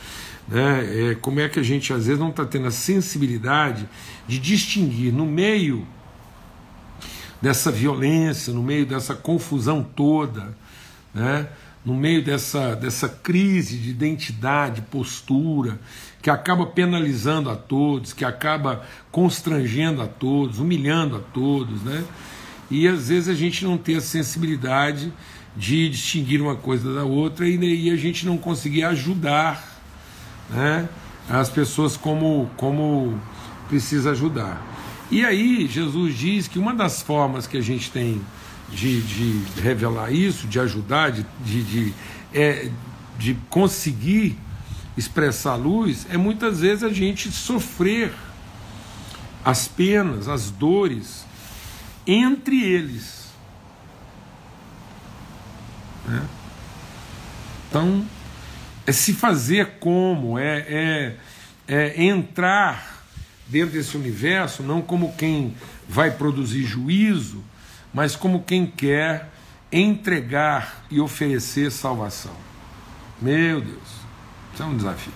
Né, 0.46 1.10
é, 1.10 1.14
como 1.16 1.40
é 1.40 1.48
que 1.48 1.58
a 1.58 1.62
gente 1.62 1.92
às 1.92 2.06
vezes 2.06 2.20
não 2.20 2.30
está 2.30 2.44
tendo 2.44 2.68
a 2.68 2.70
sensibilidade 2.70 3.88
de 4.28 4.38
distinguir 4.38 5.12
no 5.12 5.26
meio 5.26 5.84
dessa 7.40 7.70
violência, 7.70 8.52
no 8.52 8.62
meio 8.62 8.86
dessa 8.86 9.14
confusão 9.14 9.82
toda, 9.82 10.54
né, 11.14 11.48
no 11.84 11.94
meio 11.94 12.24
dessa, 12.24 12.74
dessa 12.74 13.08
crise 13.08 13.78
de 13.78 13.90
identidade, 13.90 14.82
postura, 14.82 15.78
que 16.20 16.28
acaba 16.28 16.66
penalizando 16.66 17.48
a 17.48 17.54
todos, 17.54 18.12
que 18.12 18.24
acaba 18.24 18.84
constrangendo 19.12 20.02
a 20.02 20.06
todos, 20.08 20.58
humilhando 20.58 21.16
a 21.16 21.20
todos, 21.20 21.82
né? 21.82 22.04
E 22.68 22.88
às 22.88 23.08
vezes 23.08 23.28
a 23.28 23.34
gente 23.34 23.64
não 23.64 23.78
tem 23.78 23.96
a 23.96 24.00
sensibilidade 24.00 25.12
de 25.56 25.88
distinguir 25.88 26.42
uma 26.42 26.56
coisa 26.56 26.92
da 26.92 27.04
outra 27.04 27.46
e, 27.46 27.86
e 27.86 27.90
a 27.90 27.96
gente 27.96 28.26
não 28.26 28.36
conseguir 28.36 28.82
ajudar 28.82 29.64
né, 30.50 30.88
as 31.30 31.48
pessoas 31.48 31.96
como, 31.96 32.50
como 32.56 33.18
precisa 33.68 34.10
ajudar. 34.10 34.60
E 35.10 35.24
aí 35.24 35.66
Jesus 35.66 36.16
diz 36.16 36.48
que 36.48 36.58
uma 36.58 36.74
das 36.74 37.02
formas 37.02 37.46
que 37.46 37.56
a 37.56 37.62
gente 37.62 37.90
tem 37.90 38.20
de, 38.70 39.02
de 39.02 39.60
revelar 39.60 40.12
isso, 40.12 40.46
de 40.48 40.58
ajudar, 40.58 41.12
de, 41.12 41.24
de, 41.44 41.62
de, 41.62 41.94
é, 42.34 42.70
de 43.16 43.34
conseguir 43.48 44.36
expressar 44.96 45.52
a 45.52 45.56
luz 45.56 46.06
é 46.10 46.16
muitas 46.16 46.60
vezes 46.60 46.82
a 46.82 46.88
gente 46.88 47.30
sofrer 47.30 48.12
as 49.44 49.68
penas, 49.68 50.26
as 50.28 50.50
dores 50.50 51.24
entre 52.06 52.60
eles. 52.62 53.30
Né? 56.06 56.26
Então, 57.68 58.04
é 58.86 58.92
se 58.92 59.12
fazer 59.12 59.78
como, 59.78 60.38
é, 60.38 60.58
é, 60.68 61.16
é 61.68 62.04
entrar 62.04 62.95
dentro 63.48 63.74
desse 63.74 63.96
universo, 63.96 64.62
não 64.62 64.82
como 64.82 65.14
quem 65.14 65.54
vai 65.88 66.10
produzir 66.10 66.64
juízo, 66.64 67.42
mas 67.92 68.16
como 68.16 68.42
quem 68.42 68.66
quer 68.66 69.30
entregar 69.72 70.84
e 70.90 71.00
oferecer 71.00 71.70
salvação. 71.70 72.34
Meu 73.20 73.60
Deus. 73.60 73.96
Isso 74.52 74.62
é 74.62 74.66
um 74.66 74.76
desafio. 74.76 75.12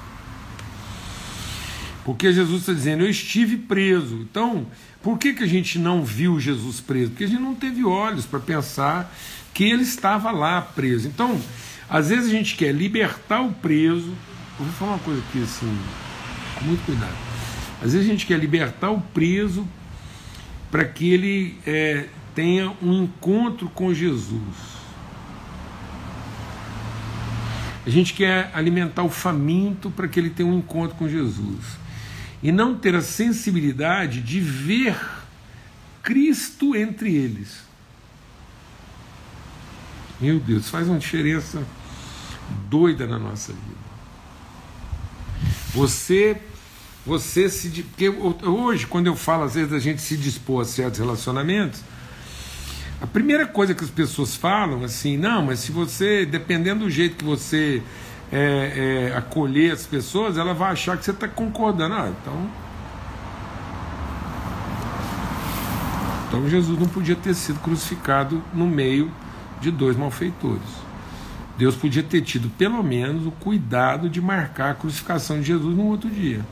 Porque 2.05 2.33
Jesus 2.33 2.63
está 2.63 2.73
dizendo, 2.73 3.05
eu 3.05 3.11
estive 3.11 3.57
preso. 3.57 4.17
Então, 4.17 4.67
por 5.03 5.19
que, 5.19 5.33
que 5.35 5.45
a 5.45 5.47
gente 5.47 5.79
não 5.79 6.05
viu 6.05 6.41
Jesus 6.41 6.81
preso? 6.81 7.11
Porque 7.11 7.25
a 7.25 7.29
gente 7.29 7.43
não 7.43 7.55
teve 7.55 7.85
olhos 7.85 8.27
para 8.27 8.41
pensar 8.41 9.15
que 9.53 9.65
ele 9.65 9.83
estava 9.83 10.31
lá 10.31 10.61
preso. 10.61 11.09
Então, 11.09 11.41
às 11.89 12.09
vezes 12.09 12.27
a 12.27 12.31
gente 12.31 12.57
quer 12.57 12.73
libertar 12.73 13.41
o 13.41 13.53
preso. 13.53 14.09
Eu 14.59 14.65
vou 14.65 14.73
falar 14.75 14.93
uma 14.93 14.99
coisa 15.01 15.21
aqui 15.21 15.43
assim, 15.43 15.79
com 16.59 16.65
muito 16.65 16.85
cuidado. 16.85 17.30
Às 17.83 17.93
vezes 17.93 18.07
a 18.09 18.11
gente 18.11 18.27
quer 18.27 18.39
libertar 18.39 18.91
o 18.91 19.01
preso 19.01 19.67
para 20.71 20.85
que 20.85 21.13
ele 21.13 21.59
é, 21.67 22.07
tenha 22.35 22.75
um 22.83 23.05
encontro 23.05 23.69
com 23.71 23.93
Jesus. 23.93 24.81
A 27.85 27.91
gente 27.91 28.13
quer 28.13 28.51
alimentar 28.55 29.03
o 29.03 29.09
faminto 29.09 29.91
para 29.91 30.07
que 30.07 30.21
ele 30.21 30.31
tenha 30.31 30.49
um 30.49 30.59
encontro 30.59 30.97
com 30.97 31.09
Jesus. 31.09 31.79
E 32.43 32.53
não 32.53 32.75
ter 32.77 32.95
a 32.95 33.03
sensibilidade 33.03 34.21
de 34.21 34.41
ver 34.41 34.97
Cristo 36.03 36.77
entre 36.77 37.15
eles. 37.15 37.65
Meu 40.21 40.39
Deus, 40.39 40.69
faz 40.69 40.87
uma 40.89 40.99
diferença 40.99 41.67
doida 42.69 43.07
na 43.07 43.19
nossa 43.19 43.53
vida. 43.53 43.91
Você, 45.73 46.41
você 47.11 47.49
se. 47.49 47.83
Porque 47.83 48.09
hoje, 48.09 48.87
quando 48.87 49.09
eu 49.09 49.17
falo, 49.17 49.43
às 49.43 49.55
vezes, 49.55 49.73
a 49.73 49.81
gente 49.81 50.01
se 50.01 50.17
dispor 50.17 50.63
a 50.63 50.65
certos 50.65 51.01
relacionamentos, 51.01 51.83
a 53.03 53.07
primeira 53.07 53.47
coisa 53.47 53.75
que 53.75 53.83
as 53.83 53.91
pessoas 53.91 54.37
falam 54.37 54.85
assim, 54.85 55.17
não, 55.17 55.43
mas 55.43 55.59
se 55.59 55.73
você, 55.73 56.25
dependendo 56.25 56.85
do 56.85 56.91
jeito 56.91 57.17
que 57.17 57.25
você 57.25 57.83
é, 58.31 59.09
é, 59.11 59.17
acolher 59.17 59.73
as 59.73 59.87
pessoas, 59.87 60.39
ela 60.39 60.55
vai 60.55 60.71
achar 60.71 60.97
que 60.97 61.05
você 61.05 61.11
está 61.11 61.27
concordando. 61.27 61.95
Ah, 61.95 62.13
então. 62.21 62.51
Então 66.29 66.49
Jesus 66.49 66.79
não 66.79 66.87
podia 66.87 67.17
ter 67.17 67.35
sido 67.35 67.59
crucificado 67.59 68.41
no 68.55 68.69
meio 68.69 69.11
de 69.61 69.73
dois 69.73 69.97
malfeitores. 69.97 70.63
Deus 71.59 71.75
podia 71.75 72.05
ter 72.05 72.21
tido 72.21 72.49
pelo 72.51 72.85
menos 72.85 73.27
o 73.27 73.33
cuidado 73.33 74.09
de 74.09 74.21
marcar 74.21 74.71
a 74.71 74.75
crucificação 74.75 75.41
de 75.41 75.49
Jesus 75.49 75.77
no 75.77 75.87
outro 75.87 76.09
dia. 76.09 76.45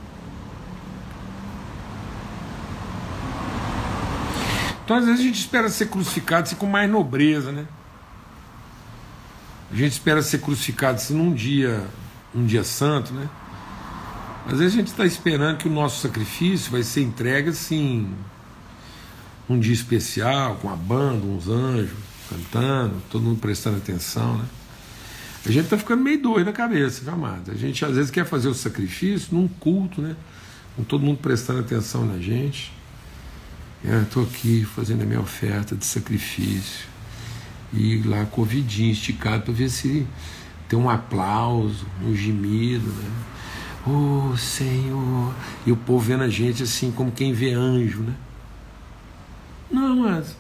Então, 4.89 4.97
às 4.97 5.05
vezes, 5.05 5.21
a 5.21 5.23
gente 5.23 5.39
espera 5.39 5.69
ser 5.69 5.91
crucificado 5.91 6.45
assim, 6.45 6.57
com 6.57 6.65
mais 6.65 6.91
nobreza, 6.91 7.53
né? 7.53 7.67
A 9.71 9.77
gente 9.77 9.93
espera 9.93 10.23
ser 10.23 10.41
crucificado 10.41 10.97
assim, 10.97 11.13
num 11.13 11.35
dia, 11.35 11.87
um 12.35 12.47
dia 12.47 12.65
santo, 12.65 13.13
né? 13.13 13.29
Às 14.47 14.61
vezes 14.61 14.73
a 14.73 14.77
gente 14.79 14.87
está 14.87 15.05
esperando 15.05 15.59
que 15.59 15.69
o 15.69 15.71
nosso 15.71 16.01
sacrifício 16.01 16.73
vai 16.73 16.83
ser 16.83 17.03
entregue 17.03 17.51
assim, 17.51 18.11
um 19.47 19.61
dia 19.61 19.75
especial, 19.75 20.55
com 20.55 20.71
a 20.71 20.77
banda, 20.77 21.27
uns 21.27 21.49
anjos 21.49 21.99
cantando, 22.31 22.95
todo 23.11 23.23
mundo 23.23 23.41
prestando 23.41 23.77
atenção, 23.77 24.39
né? 24.39 24.47
A 25.45 25.53
gente 25.53 25.65
está 25.65 25.77
ficando 25.77 26.03
meio 26.03 26.23
doido 26.23 26.47
na 26.47 26.53
cabeça, 26.55 27.05
camada. 27.05 27.53
A 27.53 27.57
gente 27.57 27.85
às 27.85 27.95
vezes 27.95 28.11
quer 28.11 28.25
fazer 28.25 28.49
o 28.49 28.55
sacrifício 28.55 29.35
num 29.37 29.49
culto, 29.49 30.01
né? 30.01 30.17
Com 30.77 30.83
todo 30.83 31.05
mundo 31.05 31.19
prestando 31.19 31.61
atenção 31.61 32.07
na 32.07 32.19
gente. 32.19 32.78
Estou 33.85 34.25
aqui 34.25 34.65
fazendo 34.65 35.03
a 35.03 35.07
minha 35.07 35.21
oferta 35.21 35.77
de 35.77 35.85
sacrifício. 35.85 36.89
E 37.73 37.99
lá 38.03 38.25
covidinho, 38.27 38.93
esticado, 38.93 39.45
para 39.45 39.53
ver 39.53 39.71
se 39.71 40.07
tem 40.69 40.79
um 40.79 40.91
aplauso, 40.91 41.87
um 42.05 42.15
gemido, 42.15 42.89
né? 42.89 43.11
Oh 43.87 44.37
Senhor! 44.37 45.35
E 45.65 45.73
o 45.73 45.77
povo 45.77 46.01
vendo 46.01 46.25
a 46.25 46.29
gente 46.29 46.63
assim, 46.63 46.91
como 46.91 47.13
quem 47.13 47.33
vê 47.33 47.53
anjo, 47.53 48.01
né? 48.01 48.15
Não, 49.71 49.97
mas 49.97 50.37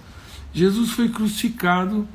Jesus 0.52 0.90
foi 0.90 1.09
crucificado 1.09 2.09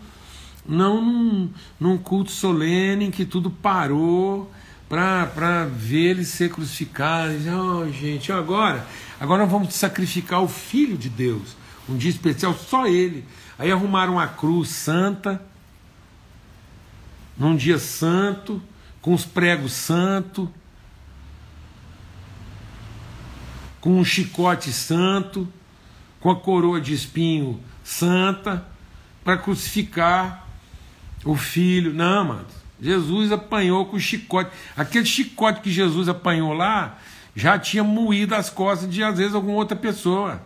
não 0.68 1.01
num, 1.01 1.50
num 1.80 1.98
culto 1.98 2.32
solene 2.32 3.06
em 3.06 3.12
que 3.12 3.25
tudo 3.25 3.50
parou 3.50 4.51
para 4.89 5.65
ver 5.65 6.12
ele 6.12 6.25
ser 6.25 6.51
crucificado. 6.51 7.34
Oh, 7.50 7.89
gente, 7.92 8.32
agora, 8.32 8.86
agora 9.24 9.46
vamos 9.46 9.74
sacrificar 9.74 10.44
o 10.44 10.50
Filho 10.50 10.98
de 10.98 11.08
Deus. 11.08 11.56
Um 11.88 11.96
dia 11.96 12.10
especial, 12.10 12.53
só 12.53 12.86
ele. 12.86 13.25
Aí 13.58 13.72
arrumaram 13.72 14.13
uma 14.13 14.27
cruz 14.27 14.68
santa, 14.68 15.42
num 17.38 17.56
dia 17.56 17.80
santo, 17.80 18.62
com 19.01 19.13
os 19.13 19.24
pregos 19.24 19.72
santos, 19.72 20.50
com 23.80 23.98
um 23.98 24.03
chicote 24.03 24.74
santo, 24.74 25.48
com 26.20 26.30
a 26.30 26.36
coroa 26.36 26.82
de 26.82 26.94
espinho 26.94 27.62
santa, 27.82 28.65
para 29.24 29.38
crucificar 29.38 30.50
o 31.24 31.38
filho. 31.38 31.94
Não, 31.94 32.22
amados. 32.24 32.56
Jesus 32.82 33.32
apanhou 33.32 33.86
com 33.86 33.96
o 33.96 34.01
chicote. 34.01 34.51
Aquele 34.75 35.06
chicote 35.06 35.62
que 35.62 35.72
Jesus 35.72 36.10
apanhou 36.10 36.51
lá 36.51 37.00
já 37.36 37.58
tinha 37.58 37.84
moído 37.84 38.36
as 38.36 38.50
costas 38.50 38.90
de, 38.90 39.04
às 39.04 39.18
vezes, 39.18 39.34
alguma 39.34 39.56
outra 39.56 39.75
pessoa. 39.75 40.42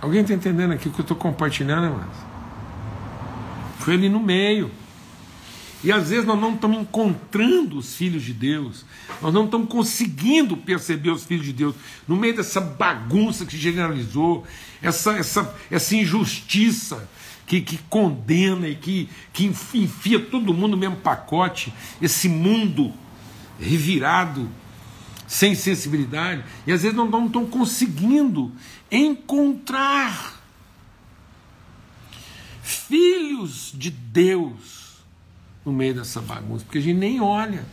Alguém 0.00 0.22
está 0.22 0.34
entendendo 0.34 0.72
aqui 0.72 0.88
o 0.88 0.92
que 0.92 1.00
eu 1.00 1.04
estou 1.04 1.16
compartilhando, 1.16 1.84
irmãos? 1.84 2.16
Foi 3.78 3.94
ali 3.94 4.08
no 4.08 4.20
meio. 4.20 4.70
E 5.84 5.90
às 5.90 6.10
vezes 6.10 6.24
nós 6.24 6.40
não 6.40 6.54
estamos 6.54 6.80
encontrando 6.80 7.78
os 7.78 7.96
filhos 7.96 8.22
de 8.22 8.32
Deus, 8.32 8.84
nós 9.20 9.34
não 9.34 9.46
estamos 9.46 9.68
conseguindo 9.68 10.56
perceber 10.56 11.10
os 11.10 11.24
filhos 11.24 11.44
de 11.44 11.52
Deus 11.52 11.74
no 12.06 12.16
meio 12.16 12.36
dessa 12.36 12.60
bagunça 12.60 13.44
que 13.44 13.56
generalizou, 13.56 14.46
essa, 14.80 15.12
essa, 15.14 15.54
essa 15.68 15.96
injustiça, 15.96 17.08
que, 17.52 17.60
que 17.60 17.78
condena 17.90 18.66
e 18.66 18.74
que, 18.74 19.10
que 19.30 19.44
enfia 19.44 20.18
todo 20.18 20.54
mundo 20.54 20.70
no 20.70 20.76
mesmo 20.78 20.96
pacote, 20.96 21.70
esse 22.00 22.26
mundo 22.26 22.90
revirado, 23.60 24.48
sem 25.26 25.54
sensibilidade, 25.54 26.42
e 26.66 26.72
às 26.72 26.82
vezes 26.82 26.96
não, 26.96 27.10
não 27.10 27.26
estão 27.26 27.44
conseguindo 27.44 28.50
encontrar 28.90 30.40
filhos 32.62 33.70
de 33.74 33.90
Deus 33.90 35.02
no 35.62 35.72
meio 35.72 35.94
dessa 35.94 36.22
bagunça, 36.22 36.64
porque 36.64 36.78
a 36.78 36.82
gente 36.82 36.96
nem 36.96 37.20
olha. 37.20 37.66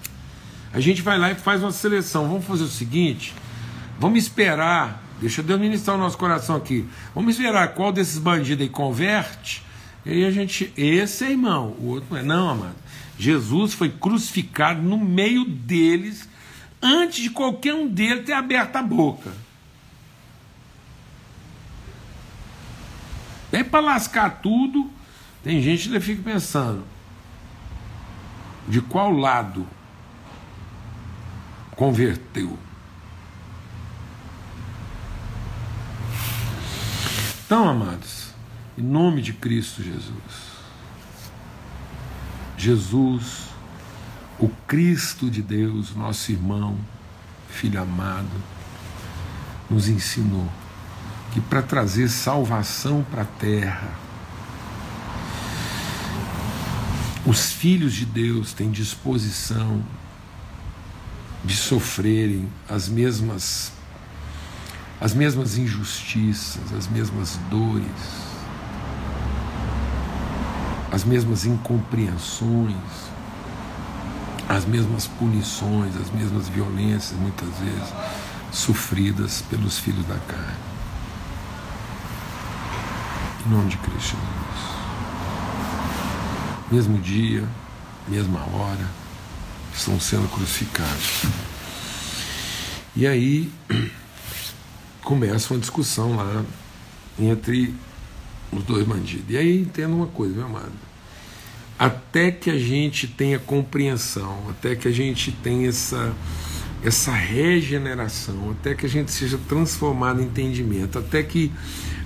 A 0.74 0.82
gente 0.82 1.02
vai 1.02 1.18
lá 1.18 1.32
e 1.32 1.36
faz 1.36 1.64
uma 1.64 1.72
seleção. 1.72 2.28
Vamos 2.28 2.46
fazer 2.46 2.64
o 2.64 2.68
seguinte: 2.68 3.34
vamos 3.98 4.20
esperar 4.20 5.04
Deixa 5.20 5.44
Deus 5.44 5.60
ministrar 5.60 5.98
o 5.98 6.00
nosso 6.00 6.18
coração 6.18 6.56
aqui. 6.56 6.88
Vamos 7.14 7.36
esperar 7.36 7.74
qual 7.74 7.92
desses 7.92 8.18
bandidos 8.18 8.64
aí 8.64 8.70
converte. 8.70 9.68
E 10.06 10.12
aí 10.12 10.26
a 10.26 10.32
gente. 10.32 10.74
Esse 10.78 11.26
é 11.26 11.32
irmão, 11.32 11.76
o 11.80 11.88
outro 11.88 12.08
não 12.12 12.18
é. 12.18 12.24
Não, 12.24 12.50
amado. 12.50 12.76
Jesus 13.18 13.74
foi 13.74 13.90
crucificado 13.90 14.82
no 14.82 14.98
meio 14.98 15.44
deles 15.44 16.28
antes 16.82 17.22
de 17.22 17.30
qualquer 17.30 17.74
um 17.74 17.88
deles 17.88 18.26
ter 18.26 18.34
aberto 18.34 18.76
a 18.78 18.82
boca. 18.82 19.32
É 23.52 23.64
para 23.64 23.80
lascar 23.80 24.42
tudo. 24.42 24.90
Tem 25.44 25.62
gente 25.62 25.90
que 25.90 26.00
fica 26.00 26.22
pensando: 26.24 26.84
de 28.68 28.82
qual 28.82 29.12
lado 29.12 29.68
converteu? 31.76 32.58
Então, 37.46 37.68
amados, 37.68 38.19
em 38.80 38.82
nome 38.82 39.22
de 39.22 39.34
Cristo 39.34 39.84
Jesus, 39.84 40.14
Jesus, 42.58 43.50
o 44.40 44.48
Cristo 44.66 45.30
de 45.30 45.42
Deus, 45.42 45.94
nosso 45.94 46.32
irmão, 46.32 46.78
filho 47.50 47.82
amado, 47.82 48.32
nos 49.70 49.90
ensinou 49.90 50.50
que 51.34 51.42
para 51.42 51.62
trazer 51.62 52.08
salvação 52.08 53.06
para 53.12 53.24
a 53.24 53.26
terra, 53.26 53.90
os 57.26 57.52
filhos 57.52 57.94
de 57.94 58.06
Deus 58.06 58.54
têm 58.54 58.72
disposição 58.72 59.84
de 61.44 61.56
sofrerem 61.56 62.50
as 62.68 62.88
mesmas 62.88 63.74
as 65.02 65.14
mesmas 65.14 65.58
injustiças, 65.58 66.74
as 66.74 66.86
mesmas 66.88 67.40
dores, 67.50 68.29
as 70.92 71.04
mesmas 71.04 71.46
incompreensões, 71.46 72.76
as 74.48 74.66
mesmas 74.66 75.08
punições, 75.08 75.96
as 75.96 76.10
mesmas 76.12 76.50
violências, 76.50 77.18
muitas 77.20 77.50
vezes, 77.60 77.94
sofridas 78.52 79.44
pelos 79.50 79.78
filhos 79.78 80.06
da 80.08 80.16
carne. 80.16 80.58
Em 83.46 83.50
nome 83.50 83.70
de 83.70 83.78
Cristo 83.78 84.18
Jesus. 84.18 84.80
Mesmo 86.72 86.98
dia, 87.00 87.48
mesma 88.08 88.40
hora, 88.56 88.88
estão 89.74 90.00
sendo 90.00 90.28
crucificados. 90.30 91.24
E 92.96 93.08
aí 93.08 93.52
começa 95.04 95.54
uma 95.54 95.60
discussão 95.60 96.16
lá 96.16 96.44
entre 97.20 97.76
os 98.52 98.64
dois 98.64 98.86
bandidos. 98.86 99.26
E 99.30 99.38
aí 99.38 99.62
entenda 99.62 99.94
uma 99.94 100.08
coisa, 100.08 100.36
meu 100.36 100.46
amado. 100.46 100.72
Até 101.78 102.32
que 102.32 102.50
a 102.50 102.58
gente 102.58 103.08
tenha 103.08 103.40
compreensão, 103.40 104.38
até 104.50 104.76
que 104.76 104.88
a 104.88 104.92
gente 104.92 105.32
tenha 105.32 105.70
essa, 105.70 106.14
essa 106.84 107.12
regeneração, 107.12 108.52
até 108.52 108.76
que 108.76 108.86
a 108.86 108.90
gente 108.90 109.12
seja 109.12 109.40
transformado 109.48 110.22
em 110.22 110.26
entendimento, 110.26 111.00
até 111.00 111.24
que, 111.24 111.52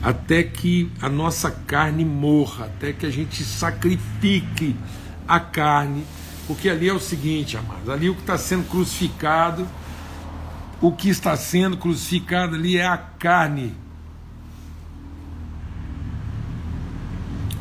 até 0.01 0.43
que 0.43 0.91
a 1.01 1.09
nossa 1.09 1.49
carne 1.49 2.05
morra, 2.05 2.65
até 2.65 2.93
que 2.93 3.05
a 3.05 3.09
gente 3.09 3.43
sacrifique 3.43 4.75
a 5.27 5.39
carne, 5.39 6.03
porque 6.45 6.69
ali 6.69 6.87
é 6.87 6.93
o 6.93 6.99
seguinte, 6.99 7.57
amados, 7.57 7.89
ali 7.89 8.09
o 8.09 8.15
que 8.15 8.21
está 8.21 8.37
sendo 8.37 8.69
crucificado 8.69 9.67
o 10.83 10.91
que 10.91 11.07
está 11.07 11.37
sendo 11.37 11.77
crucificado 11.77 12.55
ali 12.55 12.75
é 12.75 12.85
a 12.85 12.97
carne. 12.97 13.73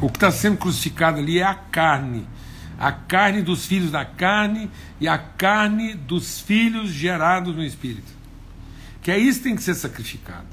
O 0.02 0.08
que 0.08 0.16
está 0.16 0.32
sendo 0.32 0.56
crucificado 0.56 1.20
ali 1.20 1.38
é 1.38 1.44
a 1.44 1.54
carne. 1.54 2.26
A 2.76 2.90
carne 2.90 3.40
dos 3.40 3.64
filhos 3.64 3.92
da 3.92 4.04
carne 4.04 4.68
e 5.00 5.06
a 5.06 5.16
carne 5.16 5.94
dos 5.94 6.40
filhos 6.40 6.90
gerados 6.90 7.54
no 7.54 7.62
Espírito. 7.64 8.12
Que 9.00 9.12
é 9.12 9.18
isso 9.18 9.38
que 9.38 9.44
tem 9.44 9.54
que 9.54 9.62
ser 9.62 9.76
sacrificado. 9.76 10.48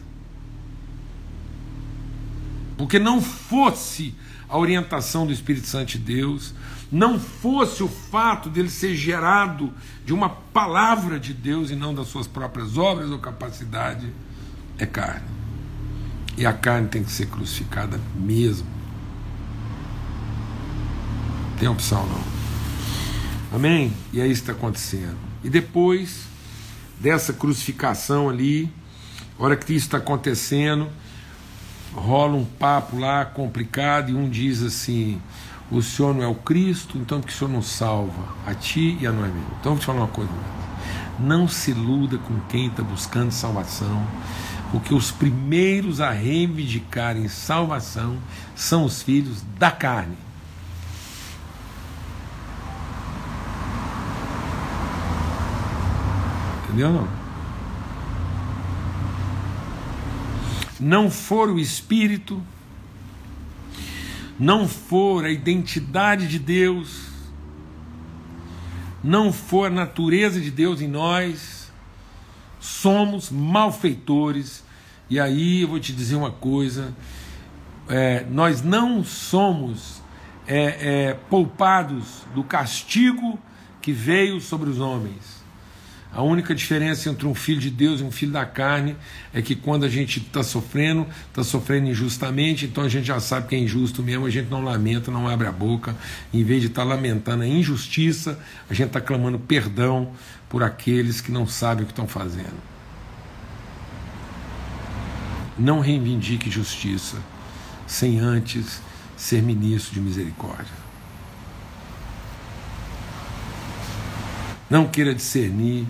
Porque 2.77 2.99
não 2.99 3.19
fosse 3.19 4.13
a 4.47 4.55
orientação 4.55 5.25
do 5.25 5.33
Espírito 5.33 5.65
Santo 5.65 5.93
de 5.93 5.97
Deus, 5.97 6.53
não 6.91 7.19
fosse 7.19 7.81
o 7.81 7.87
fato 7.87 8.51
dele 8.51 8.69
ser 8.69 8.95
gerado 8.95 9.73
de 10.05 10.13
uma 10.13 10.29
palavra 10.29 11.19
de 11.19 11.33
Deus 11.33 11.71
e 11.71 11.75
não 11.75 11.93
das 11.95 12.07
suas 12.07 12.27
próprias 12.27 12.77
obras 12.77 13.09
ou 13.09 13.17
capacidade, 13.17 14.13
é 14.77 14.85
carne. 14.85 15.27
E 16.37 16.45
a 16.45 16.53
carne 16.53 16.87
tem 16.87 17.03
que 17.03 17.11
ser 17.11 17.25
crucificada 17.27 17.99
mesmo. 18.15 18.78
Tem 21.59 21.67
opção 21.67 22.05
não. 22.07 23.57
Amém? 23.57 23.91
E 24.13 24.21
é 24.21 24.27
isso 24.27 24.43
que 24.43 24.49
está 24.49 24.53
acontecendo. 24.53 25.17
E 25.43 25.49
depois 25.49 26.23
dessa 26.99 27.33
crucificação 27.33 28.29
ali, 28.29 28.71
hora 29.37 29.57
que 29.57 29.73
isso 29.73 29.87
está 29.87 29.97
acontecendo, 29.97 30.87
rola 31.93 32.35
um 32.35 32.45
papo 32.45 32.97
lá 32.97 33.25
complicado 33.25 34.11
e 34.11 34.15
um 34.15 34.29
diz 34.29 34.61
assim: 34.63 35.21
o 35.69 35.81
Senhor 35.81 36.15
não 36.15 36.23
é 36.23 36.27
o 36.27 36.35
Cristo, 36.35 36.97
então 36.97 37.21
que 37.21 37.33
o 37.33 37.35
Senhor 37.35 37.51
não 37.51 37.61
salva 37.61 38.35
a 38.45 38.53
ti 38.53 38.97
e 39.01 39.05
a 39.05 39.11
nós 39.11 39.33
mesmos. 39.33 39.53
Então 39.59 39.73
vou 39.73 39.79
te 39.79 39.85
falar 39.85 39.99
uma 39.99 40.07
coisa: 40.07 40.31
não 41.19 41.47
se 41.47 41.71
iluda 41.71 42.17
com 42.17 42.39
quem 42.47 42.67
está 42.67 42.83
buscando 42.83 43.31
salvação, 43.31 44.01
porque 44.71 44.93
os 44.93 45.11
primeiros 45.11 45.99
a 45.99 46.11
reivindicarem 46.11 47.27
salvação 47.27 48.17
são 48.55 48.85
os 48.85 49.01
filhos 49.01 49.43
da 49.57 49.71
carne. 49.71 50.28
Entendeu? 56.69 56.93
Não? 56.93 57.07
Não 60.79 61.11
for 61.11 61.49
o 61.49 61.59
Espírito 61.59 62.41
não 64.39 64.67
for 64.67 65.25
a 65.25 65.29
identidade 65.29 66.27
de 66.27 66.39
Deus, 66.39 67.09
não 69.03 69.33
for 69.33 69.67
a 69.67 69.69
natureza 69.69 70.39
de 70.39 70.49
Deus 70.49 70.81
em 70.81 70.87
nós, 70.87 71.69
somos 72.59 73.29
malfeitores. 73.29 74.63
E 75.09 75.19
aí 75.19 75.61
eu 75.61 75.67
vou 75.67 75.79
te 75.79 75.91
dizer 75.91 76.15
uma 76.15 76.31
coisa: 76.31 76.95
é, 77.89 78.25
nós 78.29 78.61
não 78.61 79.03
somos 79.03 80.01
é, 80.47 81.09
é, 81.09 81.13
poupados 81.29 82.23
do 82.33 82.43
castigo 82.43 83.37
que 83.81 83.91
veio 83.91 84.39
sobre 84.39 84.69
os 84.69 84.79
homens. 84.79 85.38
A 86.11 86.23
única 86.23 86.55
diferença 86.55 87.07
entre 87.07 87.27
um 87.27 87.35
filho 87.35 87.59
de 87.59 87.69
Deus 87.69 88.01
e 88.01 88.03
um 88.03 88.09
filho 88.09 88.31
da 88.31 88.43
carne 88.43 88.95
é 89.31 89.43
que 89.43 89.55
quando 89.55 89.83
a 89.85 89.89
gente 89.89 90.19
está 90.19 90.41
sofrendo, 90.41 91.05
está 91.27 91.43
sofrendo 91.43 91.87
injustamente, 91.87 92.65
então 92.65 92.83
a 92.83 92.89
gente 92.89 93.05
já 93.05 93.19
sabe 93.19 93.47
que 93.47 93.55
é 93.55 93.59
injusto 93.59 94.01
mesmo, 94.01 94.25
a 94.25 94.29
gente 94.29 94.49
não 94.49 94.63
lamenta, 94.63 95.11
não 95.11 95.27
abre 95.27 95.47
a 95.47 95.51
boca. 95.51 95.95
Em 96.33 96.43
vez 96.43 96.61
de 96.61 96.67
estar 96.67 96.81
tá 96.81 96.87
lamentando 96.87 97.43
a 97.43 97.47
injustiça, 97.47 98.39
a 98.67 98.73
gente 98.73 98.87
está 98.87 98.99
clamando 98.99 99.37
perdão 99.37 100.11
por 100.49 100.63
aqueles 100.63 101.21
que 101.21 101.31
não 101.31 101.45
sabem 101.45 101.83
o 101.83 101.85
que 101.85 101.91
estão 101.91 102.07
fazendo. 102.07 102.57
Não 105.59 105.79
reivindique 105.79 106.49
justiça 106.49 107.17
sem 107.85 108.19
antes 108.19 108.81
ser 109.15 109.43
ministro 109.43 109.93
de 109.93 110.01
misericórdia. 110.01 110.88
Não 114.69 114.87
queira 114.87 115.15
discernir 115.15 115.87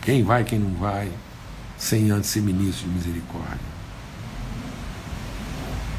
quem 0.00 0.24
vai, 0.24 0.42
quem 0.42 0.58
não 0.58 0.74
vai, 0.74 1.12
sem 1.76 2.10
antes 2.10 2.30
ser 2.30 2.40
ministro 2.40 2.88
de 2.88 2.94
misericórdia. 2.94 3.70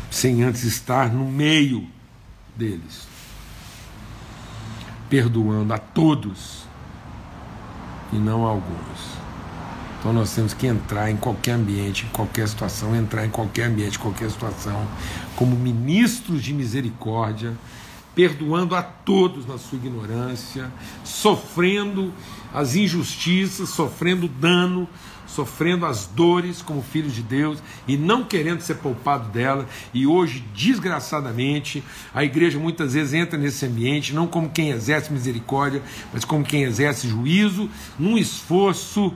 Sem 0.10 0.44
antes 0.44 0.64
estar 0.64 1.14
no 1.14 1.26
meio 1.26 1.88
deles, 2.56 3.08
perdoando 5.10 5.74
a 5.74 5.78
todos 5.78 6.64
e 8.12 8.18
não 8.18 8.46
a 8.46 8.50
alguns. 8.50 9.22
Então 10.00 10.12
nós 10.12 10.34
temos 10.34 10.54
que 10.54 10.66
entrar 10.66 11.12
em 11.12 11.16
qualquer 11.16 11.52
ambiente, 11.52 12.06
em 12.06 12.10
qualquer 12.10 12.48
situação, 12.48 12.96
entrar 12.96 13.26
em 13.26 13.30
qualquer 13.30 13.68
ambiente, 13.68 14.00
qualquer 14.00 14.32
situação, 14.32 14.88
como 15.36 15.56
ministros 15.56 16.42
de 16.42 16.54
misericórdia, 16.54 17.54
perdoando 18.16 18.76
a 18.76 18.82
todos 18.82 19.46
na 19.46 19.58
sua 19.58 19.78
ignorância, 19.78 20.72
sofrendo 21.04 22.14
as 22.54 22.76
injustiças, 22.76 23.70
sofrendo 23.70 24.28
dano, 24.28 24.88
sofrendo 25.26 25.86
as 25.86 26.06
dores 26.08 26.62
como 26.62 26.82
filhos 26.82 27.14
de 27.14 27.24
Deus 27.24 27.60
e 27.88 27.96
não 27.96 28.24
querendo 28.24 28.62
ser 28.62 28.76
poupado 28.76 29.30
dela. 29.30 29.66
E 29.94 30.06
hoje, 30.06 30.44
desgraçadamente, 30.54 31.84
a 32.14 32.24
igreja 32.24 32.60
muitas 32.60 32.94
vezes 32.94 33.14
entra 33.14 33.40
nesse 33.40 33.66
ambiente 33.66 34.14
não 34.14 34.28
como 34.28 34.50
quem 34.50 34.72
exerce 34.72 35.12
misericórdia, 35.12 35.82
mas 36.14 36.26
como 36.26 36.44
quem 36.44 36.64
exerce 36.64 37.08
juízo, 37.08 37.70
num 37.98 38.18
esforço 38.18 39.14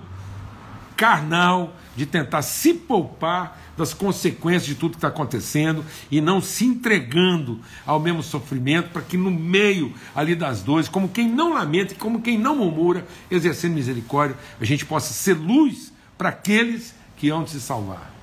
carnal 0.95 1.75
de 1.95 2.05
tentar 2.05 2.41
se 2.41 2.73
poupar 2.73 3.61
das 3.77 3.93
consequências 3.93 4.65
de 4.65 4.75
tudo 4.75 4.91
que 4.91 4.97
está 4.97 5.07
acontecendo 5.07 5.83
e 6.09 6.19
não 6.21 6.41
se 6.41 6.65
entregando 6.65 7.59
ao 7.85 7.99
mesmo 7.99 8.23
sofrimento, 8.23 8.89
para 8.89 9.01
que 9.01 9.17
no 9.17 9.31
meio 9.31 9.93
ali 10.15 10.35
das 10.35 10.61
dores, 10.61 10.87
como 10.87 11.09
quem 11.09 11.29
não 11.29 11.53
lamenta, 11.53 11.95
como 11.95 12.21
quem 12.21 12.37
não 12.37 12.55
murmura, 12.55 13.05
exercendo 13.29 13.73
misericórdia, 13.73 14.37
a 14.59 14.65
gente 14.65 14.85
possa 14.85 15.13
ser 15.13 15.33
luz 15.33 15.93
para 16.17 16.29
aqueles 16.29 16.93
que 17.17 17.29
hão 17.29 17.43
de 17.43 17.51
se 17.51 17.61
salvar. 17.61 18.13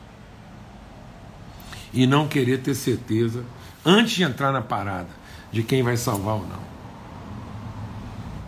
E 1.93 2.07
não 2.07 2.27
querer 2.27 2.63
ter 2.63 2.75
certeza, 2.75 3.45
antes 3.85 4.15
de 4.15 4.23
entrar 4.23 4.53
na 4.53 4.63
parada, 4.63 5.11
de 5.51 5.63
quem 5.63 5.83
vai 5.83 5.97
salvar 5.97 6.37
ou 6.37 6.47
não. 6.47 6.73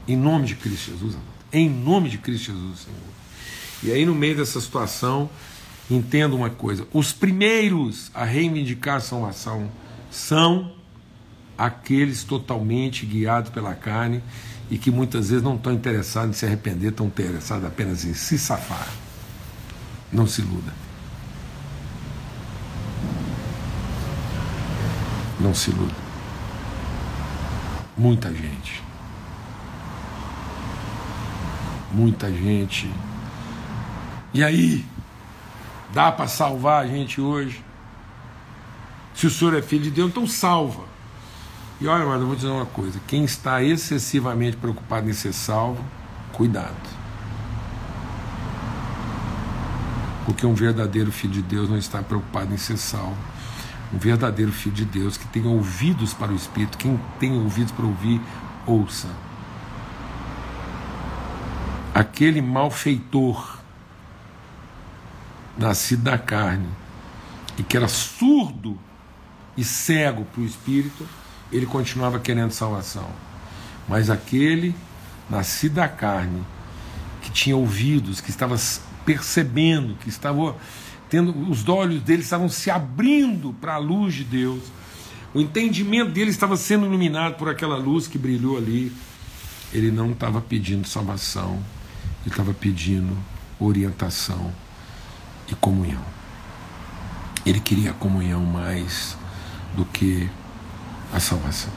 Em 0.09 0.17
nome 0.17 0.47
de 0.47 0.55
Cristo 0.55 0.91
Jesus, 0.91 1.17
em 1.53 1.69
nome 1.69 2.09
de 2.09 2.19
Cristo 2.19 2.53
Jesus, 2.53 2.81
Senhor. 2.81 3.14
E 3.85 3.93
aí, 3.93 4.07
no 4.07 4.15
meio 4.15 4.35
dessa 4.35 4.59
situação, 4.59 5.29
entenda 5.91 6.35
uma 6.35 6.49
coisa: 6.49 6.89
os 6.93 7.13
primeiros 7.13 8.11
a 8.15 8.25
reivindicar 8.25 8.97
a 8.97 9.01
salvação 9.01 9.71
são 10.11 10.73
aqueles 11.57 12.25
totalmente 12.25 13.05
guiados 13.05 13.51
pela 13.51 13.75
carne 13.75 14.23
e 14.71 14.79
que 14.79 14.91
muitas 14.91 15.29
vezes 15.29 15.45
não 15.45 15.57
estão 15.57 15.73
interessados 15.73 16.31
em 16.31 16.39
se 16.39 16.47
arrepender, 16.47 16.89
estão 16.89 17.07
interessados 17.07 17.67
apenas 17.67 18.05
em 18.07 18.15
se 18.15 18.39
safar. 18.39 18.89
Não 20.11 20.27
se 20.27 20.41
iluda. 20.41 20.73
Não 25.39 25.55
se 25.55 25.71
iluda. 25.71 25.95
Muita 27.97 28.33
gente. 28.33 28.83
Muita 31.93 32.33
gente 32.33 32.91
e 34.35 34.43
aí? 34.43 34.85
Dá 35.93 36.11
para 36.11 36.27
salvar 36.27 36.83
a 36.83 36.87
gente 36.89 37.21
hoje? 37.21 37.65
Se 39.15 39.29
o 39.29 39.31
senhor 39.31 39.55
é 39.55 39.63
filho 39.63 39.85
de 39.85 39.93
Deus, 39.93 40.11
então 40.11 40.27
salva. 40.27 40.83
E 41.81 41.87
olha, 41.87 42.05
mas 42.05 42.21
eu 42.21 42.27
vou 42.27 42.35
dizer 42.35 42.49
uma 42.49 42.67
coisa: 42.67 43.01
quem 43.07 43.25
está 43.25 43.63
excessivamente 43.63 44.57
preocupado 44.57 45.09
em 45.09 45.13
ser 45.13 45.33
salvo, 45.33 45.85
cuidado. 46.33 46.75
Porque 50.25 50.45
um 50.45 50.55
verdadeiro 50.55 51.13
filho 51.13 51.35
de 51.35 51.43
Deus 51.43 51.69
não 51.69 51.77
está 51.77 52.03
preocupado 52.03 52.53
em 52.53 52.57
ser 52.57 52.77
salvo. 52.77 53.17
Um 53.93 53.99
verdadeiro 53.99 54.51
filho 54.51 54.75
de 54.75 54.85
Deus 54.85 55.17
que 55.17 55.27
tem 55.29 55.47
ouvidos 55.47 56.13
para 56.13 56.33
o 56.33 56.35
Espírito, 56.35 56.77
quem 56.77 56.99
tem 57.21 57.33
ouvidos 57.39 57.71
para 57.71 57.85
ouvir, 57.85 58.21
ouça. 58.67 59.09
Aquele 61.95 62.43
malfeitor 62.43 63.59
nascido 65.57 66.03
da 66.03 66.19
carne, 66.19 66.69
e 67.57 67.63
que 67.63 67.77
era 67.77 67.89
surdo 67.89 68.79
e 69.57 69.65
cego 69.65 70.25
para 70.25 70.41
o 70.41 70.45
espírito, 70.45 71.07
ele 71.53 71.67
continuava 71.67 72.19
querendo 72.19 72.51
salvação. 72.51 73.09
Mas 73.89 74.11
aquele 74.11 74.75
nascido 75.31 75.75
da 75.75 75.89
carne, 75.89 76.43
que 77.23 77.31
tinha 77.31 77.57
ouvidos, 77.57 78.21
que 78.21 78.31
estava 78.31 78.57
percebendo, 79.05 79.95
que 79.97 80.09
estava 80.09 80.57
tendo 81.09 81.49
os 81.49 81.69
olhos 81.69 82.03
dele 82.03 82.23
estavam 82.23 82.49
se 82.49 82.71
abrindo 82.71 83.55
para 83.61 83.75
a 83.75 83.79
luz 83.79 84.15
de 84.15 84.25
Deus. 84.25 84.63
O 85.33 85.41
entendimento 85.41 86.11
dele 86.11 86.31
estava 86.31 86.57
sendo 86.57 86.87
iluminado 86.87 87.37
por 87.37 87.49
aquela 87.49 87.77
luz 87.77 88.07
que 88.07 88.19
brilhou 88.19 88.57
ali. 88.57 88.93
Ele 89.73 89.91
não 89.91 90.13
estava 90.13 90.41
pedindo 90.41 90.87
salvação, 90.87 91.63
ele 92.23 92.31
estava 92.31 92.53
pedindo 92.55 93.17
orientação 93.59 94.53
e 95.49 95.55
comunhão. 95.55 96.03
Ele 97.45 97.61
queria 97.61 97.91
a 97.91 97.95
comunhão 97.95 98.45
mais 98.45 99.17
do 99.77 99.85
que 99.85 100.29
a 101.13 101.21
salvação. 101.21 101.73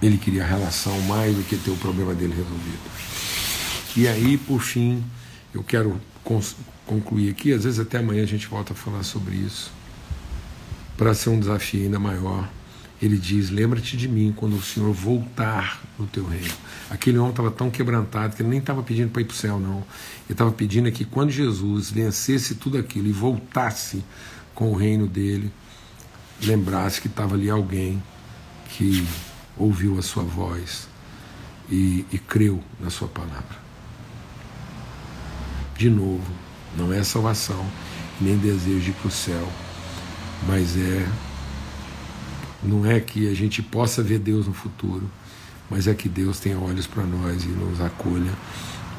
Ele 0.00 0.18
queria 0.18 0.44
a 0.44 0.46
relação 0.46 1.00
mais 1.02 1.34
do 1.34 1.42
que 1.42 1.56
ter 1.56 1.70
o 1.70 1.76
problema 1.76 2.14
dele 2.14 2.34
resolvido. 2.34 2.78
E 3.96 4.06
aí, 4.06 4.36
por 4.36 4.60
fim, 4.60 5.02
eu 5.54 5.64
quero 5.64 6.00
concluir 6.84 7.30
aqui, 7.30 7.52
às 7.52 7.64
vezes 7.64 7.80
até 7.80 7.98
amanhã 7.98 8.22
a 8.22 8.26
gente 8.26 8.46
volta 8.46 8.72
a 8.72 8.76
falar 8.76 9.02
sobre 9.02 9.34
isso, 9.34 9.72
para 10.96 11.14
ser 11.14 11.30
um 11.30 11.40
desafio 11.40 11.82
ainda 11.82 11.98
maior 11.98 12.48
ele 13.00 13.16
diz: 13.18 13.50
Lembra-te 13.50 13.96
de 13.96 14.08
mim 14.08 14.32
quando 14.34 14.56
o 14.56 14.62
Senhor 14.62 14.92
voltar 14.92 15.82
no 15.98 16.06
teu 16.06 16.26
reino. 16.26 16.54
Aquele 16.90 17.18
homem 17.18 17.30
estava 17.30 17.50
tão 17.50 17.70
quebrantado 17.70 18.34
que 18.34 18.42
ele 18.42 18.48
nem 18.48 18.58
estava 18.58 18.82
pedindo 18.82 19.10
para 19.10 19.22
ir 19.22 19.26
para 19.26 19.34
o 19.34 19.36
céu, 19.36 19.58
não. 19.58 19.78
Ele 19.78 19.84
estava 20.30 20.50
pedindo 20.50 20.90
que 20.90 21.04
quando 21.04 21.30
Jesus 21.30 21.90
vencesse 21.90 22.54
tudo 22.54 22.78
aquilo 22.78 23.08
e 23.08 23.12
voltasse 23.12 24.02
com 24.54 24.72
o 24.72 24.76
reino 24.76 25.06
dele, 25.06 25.52
lembrasse 26.42 27.00
que 27.00 27.08
estava 27.08 27.34
ali 27.34 27.50
alguém 27.50 28.02
que 28.70 29.06
ouviu 29.56 29.98
a 29.98 30.02
sua 30.02 30.22
voz 30.22 30.88
e, 31.70 32.04
e 32.10 32.18
creu 32.18 32.62
na 32.80 32.90
sua 32.90 33.08
palavra. 33.08 33.66
De 35.76 35.90
novo, 35.90 36.26
não 36.76 36.92
é 36.92 37.02
salvação, 37.04 37.64
nem 38.20 38.36
desejo 38.38 38.80
de 38.80 38.90
ir 38.90 38.94
para 38.94 39.08
o 39.08 39.10
céu, 39.10 39.48
mas 40.46 40.76
é 40.76 41.06
não 42.66 42.84
é 42.84 43.00
que 43.00 43.28
a 43.30 43.34
gente 43.34 43.62
possa 43.62 44.02
ver 44.02 44.18
Deus 44.18 44.46
no 44.46 44.52
futuro, 44.52 45.08
mas 45.70 45.86
é 45.86 45.94
que 45.94 46.08
Deus 46.08 46.38
tenha 46.38 46.58
olhos 46.58 46.86
para 46.86 47.04
nós 47.04 47.44
e 47.44 47.48
nos 47.48 47.80
acolha 47.80 48.32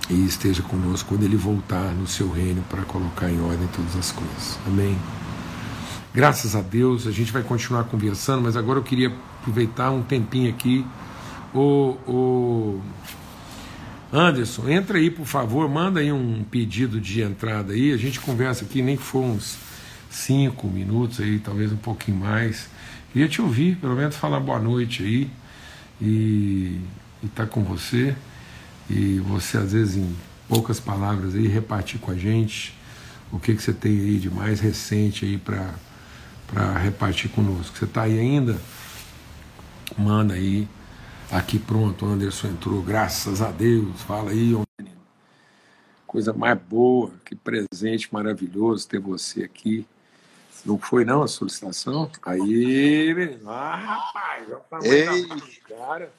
e 0.09 0.25
esteja 0.25 0.61
conosco 0.61 1.09
quando 1.09 1.23
Ele 1.23 1.35
voltar 1.35 1.93
no 1.93 2.07
seu 2.07 2.31
reino 2.31 2.63
para 2.69 2.83
colocar 2.83 3.29
em 3.29 3.41
ordem 3.41 3.67
todas 3.75 3.95
as 3.95 4.11
coisas. 4.11 4.57
Amém. 4.65 4.97
Graças 6.13 6.55
a 6.55 6.61
Deus, 6.61 7.05
a 7.05 7.11
gente 7.11 7.31
vai 7.31 7.43
continuar 7.43 7.83
conversando, 7.83 8.41
mas 8.41 8.55
agora 8.55 8.79
eu 8.79 8.83
queria 8.83 9.13
aproveitar 9.41 9.91
um 9.91 10.01
tempinho 10.01 10.49
aqui. 10.49 10.85
O, 11.53 11.97
o 12.07 12.81
Anderson, 14.11 14.69
entra 14.69 14.97
aí, 14.97 15.11
por 15.11 15.25
favor, 15.25 15.69
manda 15.69 15.99
aí 15.99 16.11
um 16.11 16.43
pedido 16.43 16.99
de 16.99 17.21
entrada 17.21 17.73
aí. 17.73 17.93
A 17.93 17.97
gente 17.97 18.19
conversa 18.19 18.65
aqui, 18.65 18.81
nem 18.81 18.97
que 18.97 19.03
for 19.03 19.23
uns 19.23 19.57
cinco 20.09 20.67
minutos 20.67 21.19
aí, 21.19 21.39
talvez 21.39 21.71
um 21.71 21.77
pouquinho 21.77 22.17
mais. 22.17 22.69
Queria 23.11 23.27
te 23.27 23.41
ouvir, 23.41 23.77
pelo 23.77 23.95
menos 23.95 24.15
falar 24.15 24.39
boa 24.39 24.59
noite 24.59 25.03
aí 25.03 25.31
e 26.01 26.79
estar 27.23 27.45
tá 27.45 27.51
com 27.51 27.63
você. 27.63 28.15
E 28.89 29.19
você, 29.19 29.57
às 29.57 29.73
vezes, 29.73 29.97
em 29.97 30.15
poucas 30.47 30.79
palavras 30.79 31.35
aí, 31.35 31.47
repartir 31.47 31.99
com 31.99 32.11
a 32.11 32.15
gente 32.15 32.77
o 33.31 33.39
que, 33.39 33.55
que 33.55 33.61
você 33.61 33.73
tem 33.73 33.91
aí 33.91 34.17
de 34.17 34.29
mais 34.29 34.59
recente 34.59 35.25
aí 35.25 35.37
para 35.37 35.73
para 36.47 36.77
repartir 36.77 37.29
conosco. 37.29 37.77
Você 37.77 37.85
está 37.85 38.03
aí 38.03 38.17
ainda? 38.17 38.57
Manda 39.97 40.33
aí. 40.33 40.67
Aqui 41.29 41.59
pronto, 41.59 42.05
o 42.05 42.09
Anderson 42.09 42.47
entrou, 42.47 42.81
graças 42.81 43.41
a 43.41 43.51
Deus. 43.51 44.01
Fala 44.03 44.31
aí, 44.31 44.55
menino. 44.79 44.97
Coisa 46.05 46.31
mais 46.31 46.57
boa, 46.57 47.11
que 47.25 47.35
presente 47.35 48.11
maravilhoso 48.13 48.87
ter 48.87 48.99
você 48.99 49.43
aqui. 49.43 49.85
Não 50.67 50.77
foi 50.77 51.05
não 51.05 51.23
a 51.23 51.29
solicitação? 51.29 52.11
Aí, 52.23 53.13
menino. 53.13 53.49
Ah, 53.49 53.77
rapaz, 53.77 54.45
olha 54.47 54.57
o 54.57 54.59
tamanho 54.59 55.27
da 55.29 55.75
cara. 55.77 56.13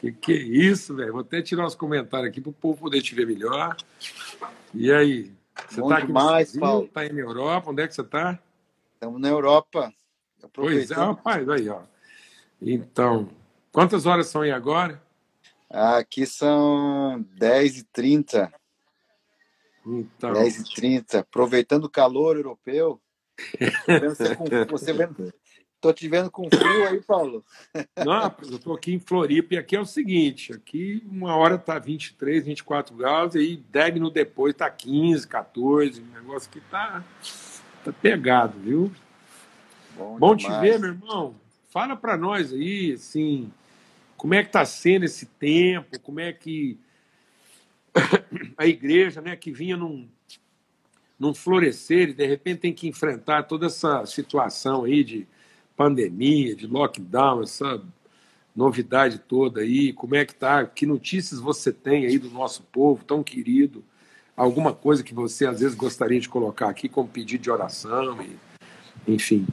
Que 0.00 0.10
que 0.10 0.32
é 0.32 0.36
isso, 0.36 0.96
velho? 0.96 1.12
Vou 1.12 1.20
até 1.20 1.40
tirar 1.40 1.64
uns 1.64 1.76
comentários 1.76 2.28
aqui 2.28 2.40
para 2.40 2.50
o 2.50 2.52
povo 2.52 2.80
poder 2.80 3.00
te 3.00 3.14
ver 3.14 3.24
melhor. 3.24 3.76
E 4.74 4.92
aí? 4.92 5.32
Você 5.68 5.80
está 5.80 5.98
aqui 5.98 6.12
Brasil? 6.12 6.60
Paulo. 6.60 6.86
Está 6.86 7.02
na 7.04 7.20
Europa? 7.20 7.70
Onde 7.70 7.82
é 7.82 7.86
que 7.86 7.94
você 7.94 8.00
está? 8.00 8.36
Estamos 8.94 9.20
na 9.20 9.28
Europa. 9.28 9.94
Pois 10.52 10.90
é, 10.90 10.94
rapaz, 10.94 11.48
aí, 11.48 11.68
ó. 11.68 11.82
Então, 12.60 13.30
quantas 13.70 14.06
horas 14.06 14.26
são 14.26 14.42
aí 14.42 14.50
agora? 14.50 15.00
Aqui 15.70 16.26
são 16.26 17.24
10h30. 17.38 18.52
Então. 19.86 20.32
10h30. 20.32 21.20
Aproveitando 21.20 21.84
o 21.84 21.90
calor 21.90 22.36
europeu. 22.36 23.00
Você, 24.00 24.36
com, 24.36 24.44
você 24.70 24.92
vendo, 24.92 25.32
Tô 25.84 25.92
te 25.92 26.08
vendo 26.08 26.30
com 26.30 26.48
frio 26.48 26.88
aí, 26.88 26.98
Paulo. 27.02 27.44
Não, 28.06 28.34
eu 28.50 28.58
tô 28.58 28.72
aqui 28.72 28.94
em 28.94 28.98
Floripa 28.98 29.52
e 29.52 29.58
aqui 29.58 29.76
é 29.76 29.80
o 29.80 29.84
seguinte, 29.84 30.50
aqui 30.50 31.06
uma 31.06 31.36
hora 31.36 31.58
tá 31.58 31.78
23, 31.78 32.46
24 32.46 32.96
graus 32.96 33.34
e 33.34 33.38
aí 33.38 33.56
10 33.70 33.92
minutos 33.92 34.14
depois 34.14 34.54
tá 34.54 34.70
15, 34.70 35.28
14, 35.28 36.00
o 36.00 36.06
negócio 36.06 36.50
que 36.50 36.58
tá, 36.58 37.04
tá 37.84 37.92
pegado, 37.92 38.58
viu? 38.58 38.90
Bom, 39.94 40.18
Bom 40.18 40.34
te 40.34 40.48
ver, 40.58 40.78
meu 40.78 40.88
irmão. 40.88 41.34
Fala 41.68 41.94
para 41.94 42.16
nós 42.16 42.50
aí, 42.50 42.92
assim, 42.92 43.52
como 44.16 44.32
é 44.32 44.42
que 44.42 44.52
tá 44.52 44.64
sendo 44.64 45.04
esse 45.04 45.26
tempo, 45.26 46.00
como 46.00 46.18
é 46.18 46.32
que 46.32 46.78
a 48.56 48.66
igreja, 48.66 49.20
né, 49.20 49.36
que 49.36 49.52
vinha 49.52 49.76
num, 49.76 50.08
num 51.18 51.34
florescer 51.34 52.10
e 52.10 52.14
de 52.14 52.26
repente 52.26 52.60
tem 52.60 52.72
que 52.72 52.88
enfrentar 52.88 53.44
toda 53.44 53.66
essa 53.66 54.04
situação 54.06 54.84
aí 54.84 55.04
de 55.04 55.26
pandemia, 55.76 56.54
de 56.54 56.66
lockdown, 56.66 57.42
essa 57.42 57.82
novidade 58.54 59.18
toda 59.18 59.60
aí, 59.60 59.92
como 59.92 60.14
é 60.14 60.24
que 60.24 60.34
tá? 60.34 60.64
Que 60.64 60.86
notícias 60.86 61.40
você 61.40 61.72
tem 61.72 62.06
aí 62.06 62.18
do 62.18 62.30
nosso 62.30 62.62
povo 62.64 63.04
tão 63.04 63.22
querido? 63.22 63.84
Alguma 64.36 64.72
coisa 64.72 65.02
que 65.02 65.14
você 65.14 65.46
às 65.46 65.60
vezes 65.60 65.76
gostaria 65.76 66.20
de 66.20 66.28
colocar 66.28 66.68
aqui 66.68 66.88
como 66.88 67.08
pedido 67.08 67.42
de 67.42 67.50
oração 67.50 68.20
e 68.22 68.36
enfim. 69.06 69.46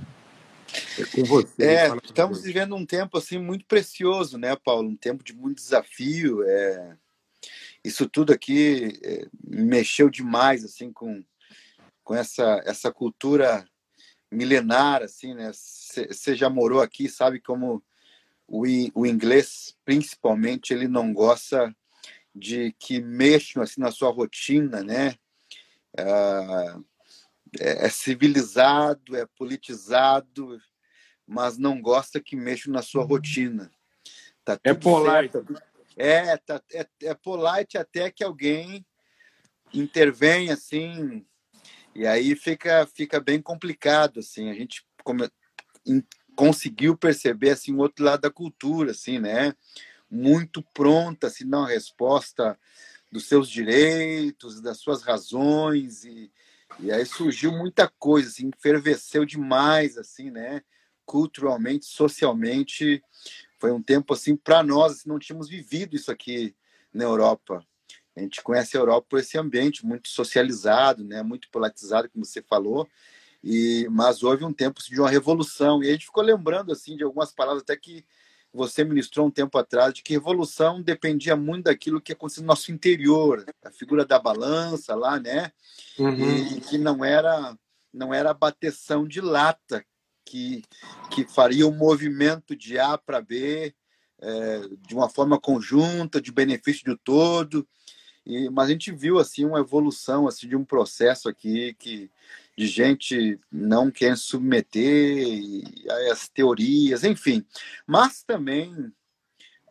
É 0.97 1.06
com 1.06 1.24
você. 1.26 1.63
É, 1.63 1.95
estamos 2.04 2.43
vivendo 2.43 2.76
um 2.76 2.86
tempo 2.86 3.17
assim 3.17 3.38
muito 3.38 3.65
precioso, 3.65 4.38
né, 4.38 4.56
Paulo? 4.56 4.89
Um 4.89 4.95
tempo 4.95 5.24
de 5.24 5.34
muito 5.34 5.58
desafio. 5.58 6.43
É... 6.43 6.95
Isso 7.84 8.08
tudo 8.08 8.32
aqui 8.32 9.00
é, 9.04 9.28
mexeu 9.43 10.10
demais 10.10 10.63
assim 10.63 10.91
com, 10.91 11.24
com 12.03 12.15
essa, 12.15 12.61
essa 12.65 12.91
cultura 12.91 13.67
milenar, 14.31 15.03
assim, 15.03 15.33
né? 15.33 15.51
Você 15.53 16.35
já 16.35 16.49
morou 16.49 16.81
aqui, 16.81 17.09
sabe 17.09 17.39
como 17.39 17.83
o, 18.47 18.63
o 18.93 19.05
inglês, 19.05 19.75
principalmente, 19.83 20.73
ele 20.73 20.87
não 20.87 21.13
gosta 21.13 21.75
de 22.33 22.73
que 22.79 23.01
mexam 23.01 23.61
assim 23.61 23.81
na 23.81 23.91
sua 23.91 24.09
rotina, 24.09 24.83
né? 24.83 25.15
Ah, 25.97 26.79
é, 27.59 27.85
é 27.85 27.89
civilizado, 27.89 29.15
é 29.15 29.25
politizado, 29.37 30.61
mas 31.27 31.57
não 31.57 31.81
gosta 31.81 32.21
que 32.21 32.35
mexam 32.35 32.73
na 32.73 32.81
sua 32.81 33.03
rotina. 33.03 33.71
Tá 34.43 34.59
é 34.63 34.73
polite. 34.73 35.33
Certo. 35.33 35.61
É, 35.97 36.37
tá, 36.37 36.61
é, 36.71 36.87
é 37.03 37.13
polite 37.13 37.77
até 37.77 38.09
que 38.09 38.23
alguém 38.23 38.85
intervém 39.73 40.51
assim 40.51 41.25
e 41.93 42.08
aí 42.08 42.36
fica, 42.36 42.88
fica 42.88 43.19
bem 43.19 43.41
complicado, 43.41 44.19
assim, 44.19 44.49
a 44.49 44.54
gente 44.54 44.86
come, 45.04 45.30
in, 45.86 46.01
conseguiu 46.36 46.95
perceber, 46.95 47.51
assim, 47.51 47.73
o 47.73 47.80
outro 47.80 48.06
lado 48.06 48.21
da 48.21 48.32
cultura, 48.32 48.91
assim, 48.91 49.19
né? 49.19 49.54
Muito 50.10 50.63
pronta, 50.73 51.27
assim, 51.27 51.47
dar 51.47 51.60
uma 51.60 51.67
resposta 51.67 52.58
dos 53.12 53.27
seus 53.27 53.49
direitos, 53.49 54.62
das 54.62 54.77
suas 54.77 55.04
razões, 55.04 56.06
e, 56.06 56.32
e 56.80 56.91
aí 56.91 57.06
surgiu 57.06 57.51
muita 57.51 57.89
coisa, 57.99 58.30
assim, 58.30 58.49
ferveceu 58.60 59.25
demais, 59.25 59.97
assim, 59.97 60.32
né? 60.32 60.62
Culturalmente, 61.06 61.86
socialmente, 61.86 63.04
foi 63.60 63.71
um 63.71 63.82
tempo, 63.82 64.13
assim, 64.13 64.36
para 64.36 64.63
nós, 64.63 64.93
assim, 64.93 65.10
não 65.10 65.19
tínhamos 65.19 65.49
vivido 65.49 65.95
isso 65.95 66.10
aqui 66.10 66.56
na 66.93 67.04
Europa, 67.04 67.65
a 68.15 68.19
gente 68.19 68.41
conhece 68.41 68.76
a 68.76 68.80
Europa 68.80 69.08
por 69.10 69.19
esse 69.19 69.38
ambiente 69.38 69.86
muito 69.86 70.10
socializado, 70.10 71.04
né, 71.04 71.24
muito 71.24 71.50
politizado, 71.50 72.10
como 72.10 72.26
você 72.26 72.41
falou, 72.41 72.88
e 73.43 73.88
mas 73.89 74.21
houve 74.21 74.43
um 74.43 74.54
tempo 74.54 74.82
de 74.82 75.00
uma 75.00 75.10
revolução. 75.10 75.84
E 75.84 75.89
a 75.89 75.91
gente 75.91 76.06
ficou 76.06 76.24
lembrando 76.24 76.71
assim 76.71 76.95
de 76.95 77.04
algumas 77.04 77.32
palavras 77.32 77.63
até 77.63 77.76
que 77.76 78.06
você 78.54 78.84
ministrou 78.84 79.28
um 79.28 79.32
tempo 79.32 79.58
atrás 79.58 79.93
de 79.93 80.04
que 80.04 80.13
revolução 80.13 80.82
dependia 80.82 81.36
muito 81.36 81.65
daquilo 81.65 82.02
que 82.02 82.12
acontecia 82.12 82.41
no 82.41 82.47
nosso 82.47 82.71
interior, 82.71 83.45
a 83.63 83.71
figura 83.71 84.06
da 84.06 84.19
balança 84.19 84.93
lá, 84.93 85.19
né? 85.19 85.52
Uhum. 85.97 86.58
E, 86.58 86.62
que 86.62 86.78
não 86.78 87.04
era 87.04 87.58
não 87.93 88.13
era 88.13 88.32
a 88.32 88.34
bateção 88.34 89.08
de 89.08 89.21
lata 89.21 89.84
que 90.26 90.63
que 91.10 91.26
faria 91.26 91.65
o 91.65 91.71
um 91.71 91.76
movimento 91.76 92.56
de 92.56 92.78
A 92.78 92.97
para 92.97 93.21
B 93.21 93.74
é, 94.21 94.62
de 94.88 94.93
uma 94.93 95.10
forma 95.10 95.39
conjunta, 95.39 96.21
de 96.21 96.32
benefício 96.32 96.86
do 96.86 96.97
todo. 96.97 97.67
E, 98.25 98.49
mas 98.49 98.69
a 98.69 98.71
gente 98.71 98.91
viu 98.91 99.19
assim 99.19 99.45
uma 99.45 99.60
evolução 99.60 100.27
assim 100.27 100.47
de 100.47 100.55
um 100.55 100.63
processo 100.63 101.27
aqui 101.27 101.73
que 101.79 102.10
de 102.57 102.67
gente 102.67 103.39
não 103.51 103.89
quer 103.89 104.15
submeter 104.17 105.63
as 106.12 106.27
teorias, 106.27 107.03
enfim. 107.03 107.45
Mas 107.88 108.23
também 108.23 108.91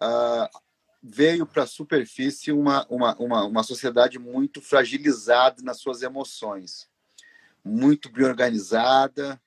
ah, 0.01 0.51
veio 1.03 1.47
para 1.47 1.63
a 1.63 1.67
superfície 1.67 2.51
uma, 2.51 2.87
uma, 2.89 3.15
uma, 3.17 3.45
uma 3.45 3.63
sociedade 3.63 4.19
muito 4.19 4.61
fragilizada 4.61 5.63
nas 5.63 5.79
suas 5.81 6.03
emoções, 6.03 6.89
muito 7.65 8.11
bem 8.11 8.25
organizada. 8.25 9.41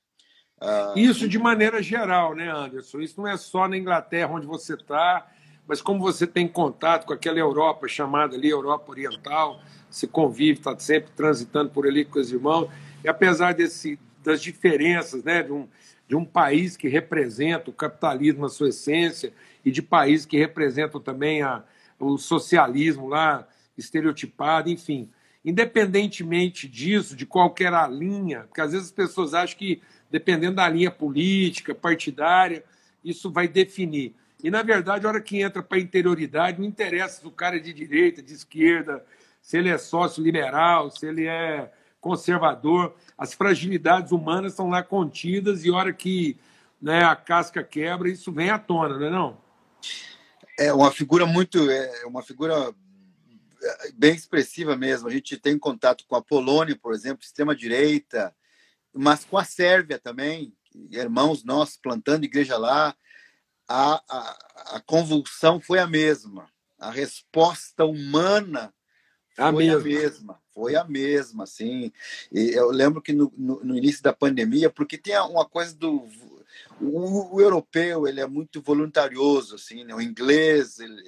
Ah, 0.61 0.93
Isso 0.95 1.27
de 1.27 1.37
maneira 1.37 1.81
geral, 1.81 2.35
né, 2.35 2.49
Anderson? 2.49 3.01
Isso 3.01 3.19
não 3.19 3.27
é 3.27 3.35
só 3.35 3.67
na 3.67 3.77
Inglaterra 3.77 4.31
onde 4.31 4.47
você 4.47 4.75
está 4.75 5.29
mas 5.67 5.81
como 5.81 5.99
você 5.99 6.27
tem 6.27 6.47
contato 6.47 7.05
com 7.05 7.13
aquela 7.13 7.39
Europa 7.39 7.87
chamada 7.87 8.35
ali 8.35 8.49
Europa 8.49 8.91
Oriental, 8.91 9.61
se 9.89 10.07
convive, 10.07 10.59
está 10.59 10.77
sempre 10.77 11.11
transitando 11.15 11.69
por 11.69 11.87
ali 11.87 12.03
com 12.03 12.19
os 12.19 12.31
irmãos, 12.31 12.69
e 13.03 13.07
apesar 13.07 13.53
desse, 13.53 13.99
das 14.23 14.41
diferenças 14.41 15.23
né, 15.23 15.43
de, 15.43 15.51
um, 15.51 15.67
de 16.07 16.15
um 16.15 16.25
país 16.25 16.75
que 16.75 16.87
representa 16.87 17.69
o 17.69 17.73
capitalismo 17.73 18.41
na 18.41 18.49
sua 18.49 18.69
essência 18.69 19.33
e 19.63 19.71
de 19.71 19.81
países 19.81 20.25
que 20.25 20.37
representam 20.37 20.99
também 20.99 21.41
a, 21.41 21.63
o 21.99 22.17
socialismo 22.17 23.07
lá 23.07 23.47
estereotipado, 23.77 24.69
enfim. 24.69 25.09
Independentemente 25.45 26.67
disso, 26.67 27.15
de 27.15 27.25
qualquer 27.25 27.73
linha, 27.89 28.41
porque 28.41 28.61
às 28.61 28.71
vezes 28.71 28.87
as 28.87 28.93
pessoas 28.93 29.33
acham 29.33 29.57
que, 29.57 29.81
dependendo 30.09 30.55
da 30.55 30.69
linha 30.69 30.89
política, 30.89 31.75
partidária, 31.75 32.63
isso 33.03 33.29
vai 33.29 33.47
definir. 33.47 34.15
E, 34.43 34.51
na 34.51 34.61
verdade, 34.61 35.05
a 35.05 35.09
hora 35.09 35.21
que 35.21 35.41
entra 35.41 35.63
para 35.63 35.77
a 35.77 35.81
interioridade, 35.81 36.59
não 36.59 36.67
interessa 36.67 37.21
se 37.21 37.25
o 37.25 37.31
cara 37.31 37.55
é 37.55 37.59
de 37.59 37.71
direita, 37.71 38.21
de 38.21 38.33
esquerda, 38.33 39.03
se 39.41 39.57
ele 39.57 39.69
é 39.69 39.77
sócio 39.77 40.21
liberal, 40.21 40.91
se 40.91 41.05
ele 41.07 41.25
é 41.25 41.71
conservador. 42.01 42.93
As 43.17 43.33
fragilidades 43.33 44.11
humanas 44.11 44.51
estão 44.51 44.69
lá 44.69 44.83
contidas 44.83 45.63
e, 45.63 45.69
a 45.69 45.73
hora 45.73 45.93
que 45.93 46.37
né, 46.81 47.05
a 47.05 47.15
casca 47.15 47.63
quebra, 47.63 48.09
isso 48.09 48.33
vem 48.33 48.49
à 48.49 48.59
tona, 48.59 48.97
não 48.97 49.07
é? 49.07 49.09
Não? 49.09 49.37
É 50.59 50.73
uma 50.73 50.91
figura 50.91 51.25
muito. 51.25 51.69
É 51.71 52.05
uma 52.05 52.21
figura 52.21 52.75
bem 53.93 54.13
expressiva 54.13 54.75
mesmo. 54.75 55.07
A 55.07 55.11
gente 55.11 55.37
tem 55.37 55.57
contato 55.57 56.03
com 56.05 56.17
a 56.17 56.21
Polônia, 56.21 56.77
por 56.77 56.93
exemplo, 56.93 57.23
extrema-direita, 57.23 58.35
mas 58.93 59.23
com 59.23 59.37
a 59.37 59.45
Sérvia 59.45 59.97
também, 59.97 60.53
irmãos 60.91 61.45
nossos 61.45 61.77
plantando 61.77 62.25
igreja 62.25 62.57
lá 62.57 62.93
a, 63.73 64.03
a, 64.07 64.75
a 64.77 64.79
convulsão 64.81 65.59
foi 65.59 65.79
a 65.79 65.87
mesma. 65.87 66.47
A 66.77 66.91
resposta 66.91 67.83
humana 67.83 68.71
a 69.35 69.51
foi 69.51 69.65
mesma. 69.65 69.79
a 69.79 69.83
mesma. 69.83 70.43
Foi 70.53 70.75
a 70.75 70.83
mesma, 70.83 71.47
sim. 71.47 71.91
E 72.31 72.51
eu 72.51 72.69
lembro 72.69 73.01
que 73.01 73.11
no, 73.11 73.33
no, 73.35 73.63
no, 73.63 73.75
início 73.75 74.03
da 74.03 74.13
pandemia, 74.13 74.69
porque 74.69 74.95
tem 74.95 75.17
uma 75.21 75.43
coisa 75.43 75.75
do 75.75 76.07
o, 76.79 77.35
o 77.35 77.41
europeu, 77.41 78.07
ele 78.07 78.21
é 78.21 78.27
muito 78.27 78.61
voluntarioso, 78.61 79.55
assim, 79.55 79.83
né? 79.83 79.95
O 79.95 80.01
inglês, 80.01 80.79
ele, 80.79 81.01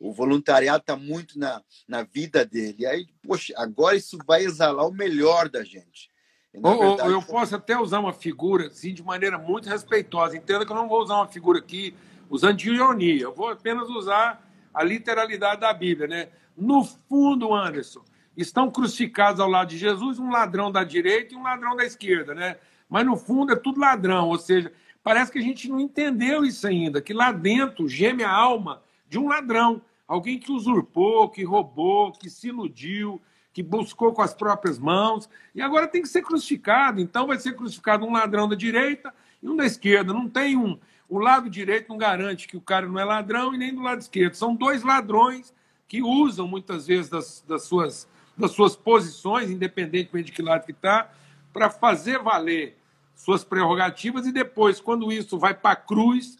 o 0.00 0.12
voluntariado 0.12 0.80
está 0.80 0.96
muito 0.96 1.38
na, 1.38 1.62
na 1.86 2.02
vida 2.02 2.44
dele. 2.44 2.78
E 2.80 2.86
aí, 2.86 3.06
poxa, 3.22 3.54
agora 3.56 3.96
isso 3.96 4.18
vai 4.26 4.42
exalar 4.42 4.88
o 4.88 4.92
melhor 4.92 5.48
da 5.48 5.62
gente. 5.62 6.09
Ou, 6.54 6.96
verdade, 6.96 7.12
eu 7.12 7.22
posso 7.22 7.54
até 7.54 7.78
usar 7.78 8.00
uma 8.00 8.12
figura 8.12 8.66
assim, 8.66 8.92
de 8.92 9.02
maneira 9.02 9.38
muito 9.38 9.68
respeitosa. 9.68 10.36
Entenda 10.36 10.66
que 10.66 10.72
eu 10.72 10.76
não 10.76 10.88
vou 10.88 11.00
usar 11.00 11.16
uma 11.16 11.28
figura 11.28 11.58
aqui 11.58 11.94
usando 12.28 12.56
de 12.56 12.70
ironia. 12.70 13.22
Eu 13.22 13.34
vou 13.34 13.50
apenas 13.50 13.88
usar 13.88 14.44
a 14.74 14.82
literalidade 14.82 15.60
da 15.60 15.72
Bíblia. 15.72 16.08
Né? 16.08 16.28
No 16.56 16.84
fundo, 16.84 17.54
Anderson, 17.54 18.02
estão 18.36 18.70
crucificados 18.70 19.40
ao 19.40 19.48
lado 19.48 19.68
de 19.68 19.78
Jesus 19.78 20.18
um 20.18 20.30
ladrão 20.30 20.72
da 20.72 20.82
direita 20.82 21.34
e 21.34 21.36
um 21.36 21.42
ladrão 21.42 21.76
da 21.76 21.84
esquerda. 21.84 22.34
Né? 22.34 22.56
Mas 22.88 23.06
no 23.06 23.16
fundo 23.16 23.52
é 23.52 23.56
tudo 23.56 23.80
ladrão. 23.80 24.28
Ou 24.28 24.38
seja, 24.38 24.72
parece 25.04 25.30
que 25.30 25.38
a 25.38 25.42
gente 25.42 25.68
não 25.68 25.78
entendeu 25.78 26.44
isso 26.44 26.66
ainda, 26.66 27.00
que 27.00 27.12
lá 27.12 27.30
dentro 27.30 27.88
geme 27.88 28.24
a 28.24 28.30
alma 28.30 28.82
de 29.08 29.18
um 29.18 29.28
ladrão. 29.28 29.80
Alguém 30.06 30.38
que 30.38 30.50
usurpou, 30.50 31.28
que 31.28 31.44
roubou, 31.44 32.10
que 32.10 32.28
se 32.28 32.48
iludiu, 32.48 33.22
que 33.52 33.62
buscou 33.62 34.12
com 34.12 34.22
as 34.22 34.32
próprias 34.32 34.78
mãos, 34.78 35.28
e 35.54 35.60
agora 35.60 35.88
tem 35.88 36.02
que 36.02 36.08
ser 36.08 36.22
crucificado. 36.22 37.00
Então 37.00 37.26
vai 37.26 37.38
ser 37.38 37.54
crucificado 37.54 38.04
um 38.04 38.12
ladrão 38.12 38.48
da 38.48 38.54
direita 38.54 39.12
e 39.42 39.48
um 39.48 39.56
da 39.56 39.66
esquerda. 39.66 40.12
Não 40.12 40.28
tem 40.28 40.56
um. 40.56 40.78
O 41.08 41.18
lado 41.18 41.50
direito 41.50 41.88
não 41.88 41.98
garante 41.98 42.46
que 42.46 42.56
o 42.56 42.60
cara 42.60 42.86
não 42.86 42.98
é 42.98 43.04
ladrão 43.04 43.52
e 43.52 43.58
nem 43.58 43.74
do 43.74 43.82
lado 43.82 44.00
esquerdo. 44.00 44.34
São 44.34 44.54
dois 44.54 44.84
ladrões 44.84 45.52
que 45.88 46.00
usam 46.00 46.46
muitas 46.46 46.86
vezes 46.86 47.10
das, 47.10 47.44
das 47.46 47.64
suas, 47.64 48.08
das 48.38 48.52
suas 48.52 48.76
posições, 48.76 49.50
independentemente 49.50 50.26
de 50.26 50.32
que 50.32 50.40
lado 50.40 50.64
que 50.64 50.70
está, 50.70 51.10
para 51.52 51.68
fazer 51.68 52.20
valer 52.20 52.78
suas 53.16 53.42
prerrogativas 53.42 54.24
e 54.26 54.32
depois, 54.32 54.80
quando 54.80 55.12
isso 55.12 55.36
vai 55.36 55.52
para 55.52 55.72
a 55.72 55.76
cruz, 55.76 56.38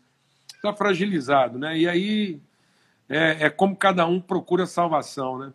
está 0.54 0.72
fragilizado. 0.72 1.58
Né? 1.58 1.78
E 1.78 1.88
aí 1.88 2.40
é, 3.08 3.46
é 3.46 3.50
como 3.50 3.74
cada 3.74 4.06
um 4.06 4.20
procura 4.20 4.66
salvação. 4.66 5.36
Né? 5.36 5.52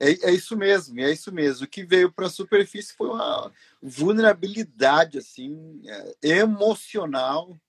É, 0.00 0.30
é 0.30 0.32
isso 0.32 0.56
mesmo, 0.56 0.98
é 0.98 1.12
isso 1.12 1.30
mesmo. 1.30 1.66
O 1.66 1.68
que 1.68 1.84
veio 1.84 2.10
para 2.10 2.26
a 2.26 2.30
superfície 2.30 2.94
foi 2.94 3.10
uma 3.10 3.52
vulnerabilidade 3.82 5.18
assim 5.18 5.82
é, 5.86 6.38
emocional. 6.38 7.60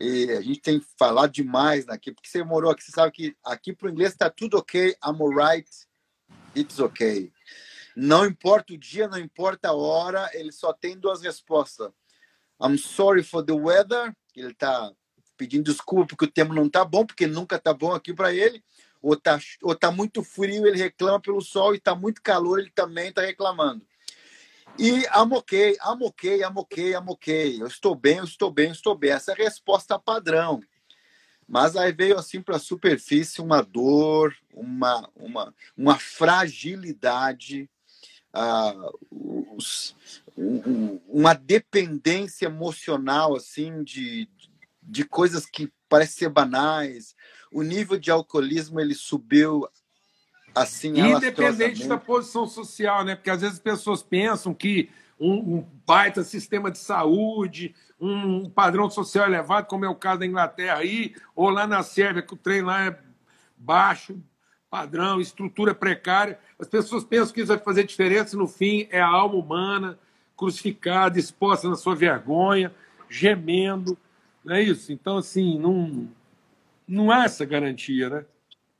E 0.00 0.30
a 0.30 0.40
gente 0.40 0.60
tem 0.60 0.80
falado 0.98 1.32
demais 1.32 1.86
aqui, 1.88 2.10
porque 2.12 2.28
você 2.28 2.42
morou 2.42 2.70
aqui, 2.70 2.84
você 2.84 2.92
sabe 2.92 3.12
que 3.12 3.36
aqui 3.44 3.72
para 3.72 3.88
o 3.88 3.90
inglês 3.90 4.12
está 4.12 4.30
tudo 4.30 4.56
ok, 4.56 4.96
I'm 5.04 5.20
alright, 5.20 5.68
it's 6.56 6.78
ok. 6.78 7.30
Não 7.96 8.24
importa 8.24 8.72
o 8.72 8.78
dia, 8.78 9.08
não 9.08 9.18
importa 9.18 9.68
a 9.68 9.74
hora, 9.74 10.30
ele 10.32 10.52
só 10.52 10.72
tem 10.72 10.96
duas 10.96 11.20
respostas. 11.20 11.90
I'm 12.62 12.78
sorry 12.78 13.24
for 13.24 13.44
the 13.44 13.52
weather, 13.52 14.16
ele 14.36 14.52
está 14.52 14.90
pedindo 15.36 15.64
desculpa 15.64 16.06
porque 16.06 16.24
o 16.24 16.30
tempo 16.30 16.54
não 16.54 16.66
está 16.66 16.84
bom, 16.84 17.04
porque 17.04 17.26
nunca 17.26 17.56
está 17.56 17.74
bom 17.74 17.92
aqui 17.92 18.14
para 18.14 18.32
ele 18.32 18.62
ou 19.02 19.16
tá, 19.16 19.38
ou 19.62 19.74
tá 19.74 19.90
muito 19.90 20.22
frio, 20.22 20.66
ele 20.66 20.78
reclama 20.78 21.20
pelo 21.20 21.40
sol, 21.40 21.74
e 21.74 21.80
tá 21.80 21.94
muito 21.94 22.22
calor, 22.22 22.58
ele 22.58 22.70
também 22.70 23.08
está 23.08 23.22
reclamando. 23.22 23.82
E 24.78 25.06
amoquei, 25.10 25.76
amoquei, 25.80 26.42
amoquei, 26.42 26.94
amoquei. 26.94 27.60
Eu 27.60 27.66
estou 27.66 27.94
bem, 27.94 28.18
eu 28.18 28.24
estou 28.24 28.50
bem, 28.50 28.66
eu 28.66 28.72
estou 28.72 28.94
bem. 28.94 29.10
Essa 29.10 29.32
é 29.32 29.34
a 29.34 29.44
resposta 29.44 29.98
padrão. 29.98 30.60
Mas 31.48 31.74
aí 31.74 31.92
veio 31.92 32.18
assim 32.18 32.40
para 32.40 32.56
a 32.56 32.60
superfície 32.60 33.40
uma 33.40 33.62
dor, 33.62 34.36
uma, 34.52 35.08
uma, 35.16 35.54
uma 35.76 35.98
fragilidade, 35.98 37.68
uh, 38.34 39.56
os, 39.56 39.96
um, 40.36 41.00
uma 41.08 41.34
dependência 41.34 42.46
emocional 42.46 43.34
assim 43.34 43.82
de, 43.82 44.28
de 44.82 45.04
coisas 45.04 45.46
que 45.46 45.72
parecem 45.88 46.18
ser 46.18 46.28
banais, 46.28 47.14
o 47.50 47.62
nível 47.62 47.98
de 47.98 48.10
alcoolismo 48.10 48.80
ele 48.80 48.94
subiu 48.94 49.66
assim 50.54 50.98
independente 50.98 51.86
da 51.86 51.96
posição 51.96 52.46
social, 52.46 53.04
né? 53.04 53.14
Porque 53.14 53.30
às 53.30 53.40
vezes 53.40 53.56
as 53.56 53.62
pessoas 53.62 54.02
pensam 54.02 54.52
que 54.52 54.90
um, 55.20 55.56
um 55.56 55.66
baita 55.86 56.22
sistema 56.22 56.70
de 56.70 56.78
saúde, 56.78 57.74
um 58.00 58.48
padrão 58.48 58.88
social 58.88 59.26
elevado, 59.26 59.66
como 59.66 59.84
é 59.84 59.88
o 59.88 59.94
caso 59.94 60.20
da 60.20 60.26
Inglaterra 60.26 60.78
aí, 60.78 61.14
ou 61.34 61.50
lá 61.50 61.66
na 61.66 61.82
Sérvia, 61.82 62.22
que 62.22 62.34
o 62.34 62.36
trem 62.36 62.62
lá 62.62 62.86
é 62.86 62.98
baixo, 63.56 64.16
padrão, 64.70 65.20
estrutura 65.20 65.74
precária. 65.74 66.38
As 66.58 66.68
pessoas 66.68 67.02
pensam 67.02 67.34
que 67.34 67.40
isso 67.40 67.48
vai 67.48 67.58
fazer 67.58 67.84
diferença, 67.84 68.36
no 68.36 68.46
fim 68.46 68.86
é 68.90 69.00
a 69.00 69.08
alma 69.08 69.34
humana 69.34 69.98
crucificada, 70.36 71.18
exposta 71.18 71.68
na 71.68 71.74
sua 71.74 71.96
vergonha, 71.96 72.72
gemendo, 73.10 73.98
não 74.48 74.56
é 74.56 74.62
isso? 74.62 74.90
Então, 74.92 75.18
assim, 75.18 75.58
não, 75.58 76.08
não 76.86 77.10
há 77.10 77.24
essa 77.24 77.44
garantia, 77.44 78.08
né? 78.08 78.24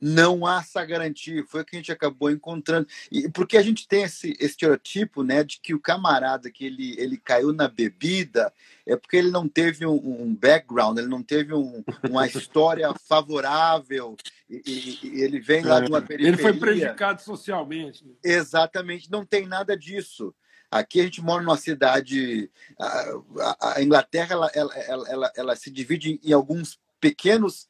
Não 0.01 0.45
há 0.45 0.59
essa 0.61 0.83
garantia, 0.85 1.43
foi 1.45 1.61
o 1.61 1.65
que 1.65 1.75
a 1.75 1.79
gente 1.79 1.91
acabou 1.91 2.31
encontrando. 2.31 2.87
E 3.11 3.29
porque 3.29 3.57
a 3.57 3.61
gente 3.61 3.85
tem 3.85 4.03
esse, 4.03 4.31
esse 4.39 4.45
estereotipo, 4.45 5.23
né, 5.23 5.43
de 5.43 5.59
que 5.59 5.73
o 5.73 5.79
camarada 5.79 6.49
que 6.49 6.65
ele, 6.65 6.95
ele 6.97 7.17
caiu 7.17 7.51
na 7.51 7.67
bebida 7.67 8.51
é 8.87 8.95
porque 8.95 9.17
ele 9.17 9.29
não 9.29 9.47
teve 9.47 9.85
um, 9.85 10.23
um 10.23 10.33
background, 10.33 10.97
ele 10.97 11.07
não 11.07 11.21
teve 11.21 11.53
um, 11.53 11.83
uma 12.09 12.25
história 12.25 12.91
favorável, 13.07 14.15
e, 14.49 14.63
e, 14.65 14.99
e, 15.03 15.21
ele 15.21 15.39
vem 15.39 15.63
lá 15.63 15.81
de 15.81 15.89
uma 15.89 16.01
periferia. 16.01 16.29
Ele 16.29 16.41
foi 16.41 16.53
prejudicado 16.53 17.21
socialmente. 17.21 18.05
Exatamente, 18.23 19.11
não 19.11 19.25
tem 19.25 19.45
nada 19.45 19.77
disso. 19.77 20.33
Aqui 20.71 20.99
a 20.99 21.03
gente 21.03 21.21
mora 21.21 21.43
numa 21.43 21.57
cidade. 21.57 22.51
A, 22.79 23.75
a 23.75 23.83
Inglaterra 23.83 24.33
ela, 24.33 24.51
ela, 24.53 24.77
ela, 24.77 25.31
ela, 25.35 25.55
se 25.55 25.71
divide 25.71 26.19
em 26.23 26.31
alguns 26.31 26.79
pequenos 26.99 27.67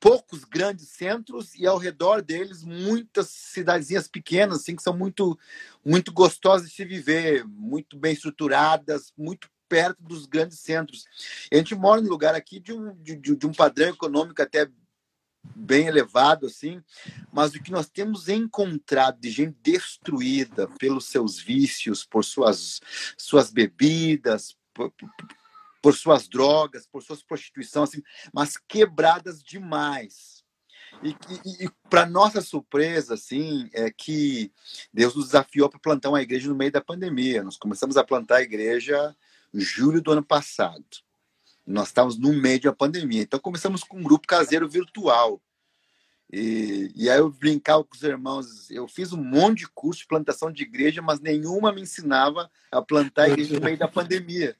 poucos 0.00 0.44
grandes 0.44 0.88
centros 0.88 1.54
e 1.54 1.66
ao 1.66 1.78
redor 1.78 2.20
deles 2.20 2.62
muitas 2.62 3.28
cidadezinhas 3.28 4.06
pequenas 4.06 4.58
assim 4.58 4.76
que 4.76 4.82
são 4.82 4.94
muito 4.94 5.38
muito 5.82 6.12
gostosas 6.12 6.68
de 6.68 6.74
se 6.74 6.84
viver, 6.84 7.44
muito 7.46 7.96
bem 7.96 8.12
estruturadas, 8.12 9.12
muito 9.16 9.48
perto 9.68 10.02
dos 10.02 10.26
grandes 10.26 10.60
centros. 10.60 11.04
A 11.52 11.56
gente 11.56 11.74
mora 11.74 12.00
num 12.00 12.10
lugar 12.10 12.34
aqui 12.34 12.60
de 12.60 12.72
um, 12.72 12.94
de, 13.02 13.16
de 13.16 13.46
um 13.46 13.52
padrão 13.52 13.88
econômico 13.88 14.42
até 14.42 14.68
bem 15.54 15.86
elevado 15.86 16.46
assim, 16.46 16.82
mas 17.32 17.54
o 17.54 17.62
que 17.62 17.70
nós 17.70 17.88
temos 17.88 18.28
encontrado 18.28 19.20
de 19.20 19.30
gente 19.30 19.56
destruída 19.62 20.68
pelos 20.78 21.06
seus 21.06 21.38
vícios, 21.38 22.04
por 22.04 22.24
suas 22.24 22.80
suas 23.16 23.50
bebidas, 23.50 24.56
por, 24.72 24.92
por 25.82 25.94
suas 25.94 26.28
drogas, 26.28 26.86
por 26.86 27.02
suas 27.02 27.22
prostituição, 27.22 27.82
assim, 27.82 28.02
mas 28.32 28.56
quebradas 28.56 29.42
demais. 29.42 30.42
E, 31.02 31.10
e, 31.10 31.64
e 31.64 31.70
para 31.90 32.06
nossa 32.06 32.40
surpresa, 32.40 33.14
assim, 33.14 33.68
é 33.72 33.90
que 33.90 34.52
Deus 34.92 35.14
nos 35.14 35.26
desafiou 35.26 35.68
para 35.68 35.78
plantar 35.78 36.08
uma 36.10 36.22
igreja 36.22 36.48
no 36.48 36.54
meio 36.54 36.70
da 36.70 36.80
pandemia. 36.80 37.42
Nós 37.42 37.56
começamos 37.56 37.96
a 37.96 38.04
plantar 38.04 38.36
a 38.36 38.42
igreja 38.42 39.14
julho 39.52 40.00
do 40.00 40.12
ano 40.12 40.24
passado. 40.24 40.84
Nós 41.66 41.88
estávamos 41.88 42.18
no 42.18 42.32
meio 42.32 42.60
da 42.60 42.72
pandemia. 42.72 43.22
Então 43.22 43.40
começamos 43.40 43.82
com 43.82 43.98
um 43.98 44.02
grupo 44.02 44.26
caseiro 44.26 44.68
virtual. 44.68 45.40
E, 46.32 46.90
e 46.96 47.08
aí 47.08 47.18
eu 47.18 47.30
brincava 47.30 47.84
com 47.84 47.94
os 47.94 48.02
irmãos, 48.02 48.70
eu 48.70 48.88
fiz 48.88 49.12
um 49.12 49.22
monte 49.22 49.60
de 49.60 49.68
curso 49.68 50.00
de 50.00 50.06
plantação 50.06 50.50
de 50.50 50.62
igreja, 50.62 51.00
mas 51.00 51.20
nenhuma 51.20 51.72
me 51.72 51.82
ensinava 51.82 52.50
a 52.72 52.82
plantar 52.82 53.28
igreja 53.28 53.54
no 53.54 53.60
meio 53.60 53.78
da 53.78 53.86
pandemia. 53.88 54.56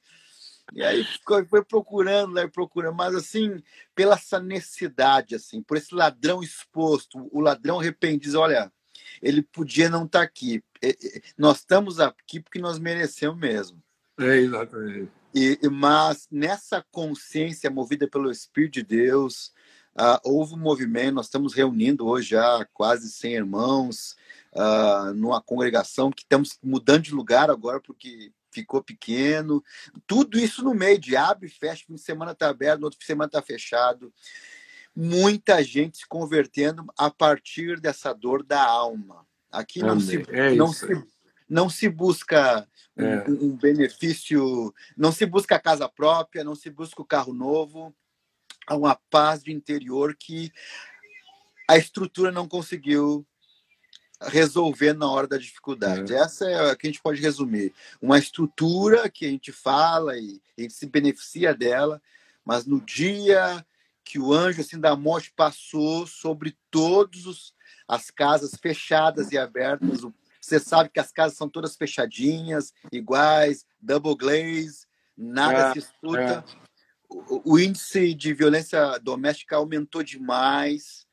E 0.73 0.83
aí 0.83 1.05
foi 1.47 1.63
procurando, 1.63 2.33
né, 2.33 2.47
procurando, 2.47 2.95
mas 2.95 3.13
assim, 3.13 3.61
pela 3.93 4.15
essa 4.15 4.39
necessidade, 4.39 5.35
assim, 5.35 5.61
por 5.61 5.77
esse 5.77 5.93
ladrão 5.93 6.41
exposto, 6.41 7.29
o 7.31 7.39
ladrão 7.39 7.79
arrependido, 7.79 8.39
olha, 8.39 8.71
ele 9.21 9.41
podia 9.41 9.89
não 9.89 10.05
estar 10.05 10.19
tá 10.19 10.25
aqui. 10.25 10.63
Nós 11.37 11.57
estamos 11.57 11.99
aqui 11.99 12.39
porque 12.39 12.59
nós 12.59 12.79
merecemos 12.79 13.37
mesmo. 13.37 13.81
É, 14.19 14.37
exatamente. 14.37 15.11
E, 15.35 15.59
mas 15.69 16.29
nessa 16.31 16.81
consciência 16.91 17.69
movida 17.69 18.07
pelo 18.07 18.31
Espírito 18.31 18.75
de 18.75 18.83
Deus, 18.83 19.51
uh, 19.99 20.17
houve 20.23 20.53
um 20.53 20.59
movimento, 20.59 21.15
nós 21.15 21.25
estamos 21.25 21.53
reunindo 21.53 22.07
hoje 22.07 22.29
já 22.29 22.65
quase 22.73 23.11
100 23.11 23.33
irmãos, 23.33 24.15
uh, 24.53 25.13
numa 25.13 25.41
congregação 25.41 26.09
que 26.09 26.23
estamos 26.23 26.57
mudando 26.63 27.03
de 27.03 27.13
lugar 27.13 27.51
agora, 27.51 27.81
porque 27.81 28.31
ficou 28.49 28.81
pequeno. 28.81 29.61
Tudo 30.07 30.39
isso 30.39 30.63
no 30.63 30.73
meio 30.73 30.97
de 30.97 31.17
abre 31.17 31.47
e 31.47 31.51
fecha, 31.51 31.83
fim 31.85 31.95
de 31.95 32.01
semana 32.01 32.31
está 32.31 32.47
aberto, 32.47 32.79
no 32.79 32.85
outro 32.85 32.97
fim 32.97 33.03
de 33.03 33.07
semana 33.07 33.27
está 33.27 33.41
fechado. 33.41 34.13
Muita 34.95 35.61
gente 35.61 35.97
se 35.97 36.07
convertendo 36.07 36.85
a 36.97 37.11
partir 37.11 37.81
dessa 37.81 38.13
dor 38.13 38.41
da 38.41 38.63
alma. 38.63 39.27
Aqui 39.51 39.81
não, 39.81 39.99
se, 39.99 40.25
é 40.29 40.55
não, 40.55 40.71
se, 40.71 40.87
não 41.47 41.69
se 41.69 41.87
busca 41.89 42.67
é. 42.97 43.29
um, 43.29 43.47
um 43.47 43.55
benefício, 43.55 44.73
não 44.97 45.11
se 45.11 45.25
busca 45.25 45.55
a 45.55 45.59
casa 45.59 45.87
própria, 45.87 46.43
não 46.43 46.55
se 46.55 46.69
busca 46.69 47.01
o 47.01 47.05
carro 47.05 47.33
novo. 47.33 47.93
Há 48.67 48.75
uma 48.75 48.95
paz 49.09 49.43
de 49.43 49.51
interior 49.51 50.15
que 50.15 50.51
a 51.67 51.77
estrutura 51.77 52.31
não 52.31 52.47
conseguiu 52.47 53.25
resolver 54.21 54.93
na 54.93 55.09
hora 55.09 55.27
da 55.27 55.37
dificuldade. 55.37 56.13
É. 56.13 56.17
Essa 56.17 56.49
é 56.49 56.71
a 56.71 56.75
que 56.75 56.87
a 56.87 56.89
gente 56.89 57.01
pode 57.01 57.21
resumir. 57.21 57.73
Uma 58.01 58.17
estrutura 58.17 59.09
que 59.09 59.25
a 59.25 59.29
gente 59.29 59.51
fala 59.51 60.17
e 60.17 60.41
a 60.57 60.61
gente 60.61 60.73
se 60.73 60.85
beneficia 60.85 61.53
dela, 61.53 62.01
mas 62.43 62.65
no 62.65 62.81
dia 62.81 63.65
que 64.03 64.19
o 64.19 64.33
anjo 64.33 64.61
assim 64.61 64.79
da 64.79 64.95
morte 64.95 65.33
passou 65.35 66.05
sobre 66.05 66.55
todas 66.69 67.53
as 67.87 68.09
casas 68.09 68.55
fechadas 68.55 69.31
e 69.31 69.37
abertas, 69.37 70.01
Você 70.45 70.59
sabe 70.59 70.91
que 70.91 70.99
as 70.99 71.11
casas 71.11 71.35
são 71.35 71.49
todas 71.49 71.75
fechadinhas, 71.75 72.71
iguais, 72.91 73.65
double 73.81 74.15
glaze, 74.15 74.85
nada 75.17 75.69
é, 75.69 75.73
se 75.73 75.79
escuta. 75.79 76.45
É. 76.47 76.65
O, 77.09 77.53
o, 77.53 77.59
índice 77.59 78.13
de 78.13 78.31
violência 78.31 78.99
doméstica 78.99 79.55
aumentou 79.55 80.03
demais. 80.03 81.07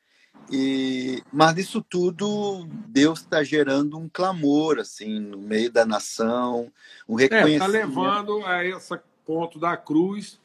E, 0.51 1.23
mas 1.31 1.57
isso 1.57 1.81
tudo, 1.81 2.67
Deus 2.87 3.21
está 3.21 3.43
gerando 3.43 3.97
um 3.97 4.07
clamor 4.07 4.77
assim 4.79 5.19
no 5.19 5.39
meio 5.39 5.71
da 5.71 5.83
nação, 5.83 6.71
um 7.09 7.15
reconhecimento. 7.15 7.63
Está 7.63 7.77
é, 7.77 7.81
levando 7.81 8.45
a 8.45 8.63
esse 8.63 8.99
ponto 9.25 9.57
da 9.57 9.75
cruz, 9.75 10.39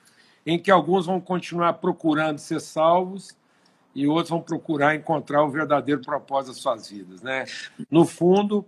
em 0.46 0.58
que 0.58 0.70
alguns 0.70 1.04
vão 1.04 1.20
continuar 1.20 1.74
procurando 1.74 2.38
ser 2.38 2.60
salvos 2.60 3.36
e 3.98 4.06
outros 4.06 4.30
vão 4.30 4.40
procurar 4.40 4.94
encontrar 4.94 5.42
o 5.42 5.50
verdadeiro 5.50 6.00
propósito 6.00 6.52
das 6.52 6.62
suas 6.62 6.88
vidas. 6.88 7.20
Né? 7.20 7.44
No 7.90 8.04
fundo, 8.04 8.64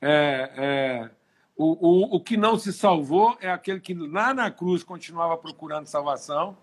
é, 0.00 0.50
é, 0.56 1.10
o, 1.56 2.14
o, 2.14 2.16
o 2.16 2.20
que 2.20 2.36
não 2.36 2.58
se 2.58 2.72
salvou 2.72 3.36
é 3.40 3.50
aquele 3.50 3.80
que 3.80 3.94
lá 3.94 4.32
na 4.32 4.50
cruz 4.50 4.82
continuava 4.82 5.36
procurando 5.36 5.86
salvação, 5.86 6.56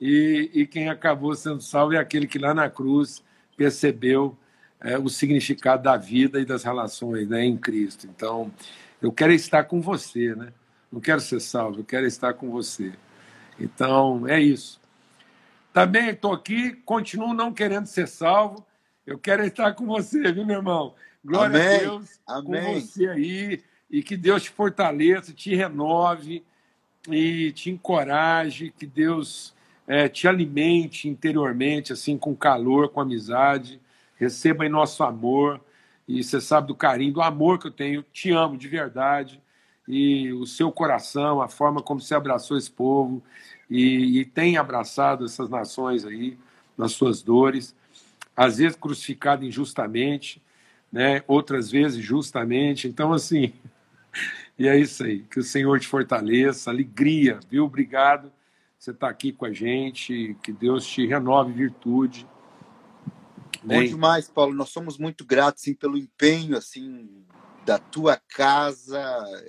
e, 0.00 0.50
e 0.52 0.66
quem 0.66 0.88
acabou 0.88 1.34
sendo 1.34 1.62
salvo 1.62 1.94
é 1.94 1.98
aquele 1.98 2.26
que 2.26 2.38
lá 2.38 2.52
na 2.52 2.68
cruz 2.68 3.22
percebeu 3.56 4.36
é, 4.80 4.98
o 4.98 5.08
significado 5.08 5.82
da 5.82 5.96
vida 5.96 6.38
e 6.38 6.44
das 6.44 6.62
relações 6.64 7.28
né, 7.28 7.44
em 7.44 7.56
Cristo. 7.56 8.06
Então, 8.06 8.52
eu 9.00 9.10
quero 9.10 9.32
estar 9.32 9.64
com 9.64 9.80
você, 9.80 10.34
né? 10.34 10.52
Não 10.92 11.00
quero 11.00 11.20
ser 11.20 11.40
salvo, 11.40 11.80
eu 11.80 11.84
quero 11.84 12.06
estar 12.06 12.34
com 12.34 12.50
você. 12.50 12.92
Então, 13.58 14.26
é 14.28 14.40
isso. 14.40 14.80
Também 15.72 16.10
estou 16.10 16.32
aqui, 16.32 16.72
continuo 16.84 17.34
não 17.34 17.52
querendo 17.52 17.86
ser 17.86 18.06
salvo. 18.06 18.66
Eu 19.06 19.18
quero 19.18 19.44
estar 19.44 19.74
com 19.74 19.86
você, 19.86 20.32
viu, 20.32 20.44
meu 20.44 20.56
irmão? 20.56 20.94
Glória 21.26 21.58
Amém. 21.58 21.76
a 21.76 21.80
Deus 21.80 22.20
Amém. 22.24 22.64
com 22.64 22.80
você 22.80 23.08
aí. 23.08 23.62
E 23.90 24.02
que 24.02 24.16
Deus 24.16 24.44
te 24.44 24.50
fortaleça, 24.50 25.32
te 25.32 25.54
renove 25.54 26.44
e 27.08 27.50
te 27.52 27.70
encoraje. 27.70 28.72
Que 28.78 28.86
Deus 28.86 29.52
é, 29.86 30.08
te 30.08 30.28
alimente 30.28 31.08
interiormente, 31.08 31.92
assim, 31.92 32.16
com 32.16 32.34
calor, 32.34 32.88
com 32.90 33.00
amizade. 33.00 33.80
Receba 34.16 34.64
em 34.64 34.68
nosso 34.68 35.02
amor. 35.02 35.60
E 36.06 36.22
você 36.22 36.40
sabe 36.40 36.68
do 36.68 36.74
carinho, 36.74 37.14
do 37.14 37.20
amor 37.20 37.58
que 37.58 37.66
eu 37.66 37.72
tenho. 37.72 38.04
Te 38.12 38.30
amo 38.30 38.56
de 38.56 38.68
verdade. 38.68 39.40
E 39.88 40.32
o 40.32 40.46
seu 40.46 40.70
coração, 40.70 41.42
a 41.42 41.48
forma 41.48 41.82
como 41.82 42.00
você 42.00 42.14
abraçou 42.14 42.56
esse 42.56 42.70
povo 42.70 43.22
e, 43.68 44.20
e 44.20 44.24
tem 44.24 44.56
abraçado 44.56 45.24
essas 45.24 45.48
nações 45.48 46.04
aí 46.04 46.38
nas 46.76 46.92
suas 46.92 47.22
dores, 47.22 47.74
às 48.36 48.58
vezes 48.58 48.76
crucificado 48.76 49.44
injustamente, 49.44 50.42
né? 50.92 51.22
outras 51.26 51.70
vezes 51.70 52.02
justamente. 52.02 52.88
Então, 52.88 53.12
assim, 53.12 53.52
e 54.58 54.68
é 54.68 54.78
isso 54.78 55.04
aí. 55.04 55.20
Que 55.20 55.40
o 55.40 55.44
Senhor 55.44 55.78
te 55.80 55.88
fortaleça, 55.88 56.70
alegria, 56.70 57.40
viu? 57.50 57.64
Obrigado. 57.64 58.32
Você 58.78 58.90
está 58.90 59.08
aqui 59.08 59.32
com 59.32 59.46
a 59.46 59.52
gente, 59.52 60.36
que 60.42 60.52
Deus 60.52 60.86
te 60.86 61.06
renove 61.06 61.52
virtude. 61.52 62.26
Bom 63.64 63.82
demais, 63.82 64.28
Paulo. 64.28 64.54
Nós 64.54 64.68
somos 64.68 64.96
muito 64.96 65.24
gratos 65.24 65.62
assim, 65.62 65.74
pelo 65.74 65.98
empenho 65.98 66.56
assim 66.56 67.08
da 67.64 67.78
tua 67.78 68.20
casa. 68.28 69.00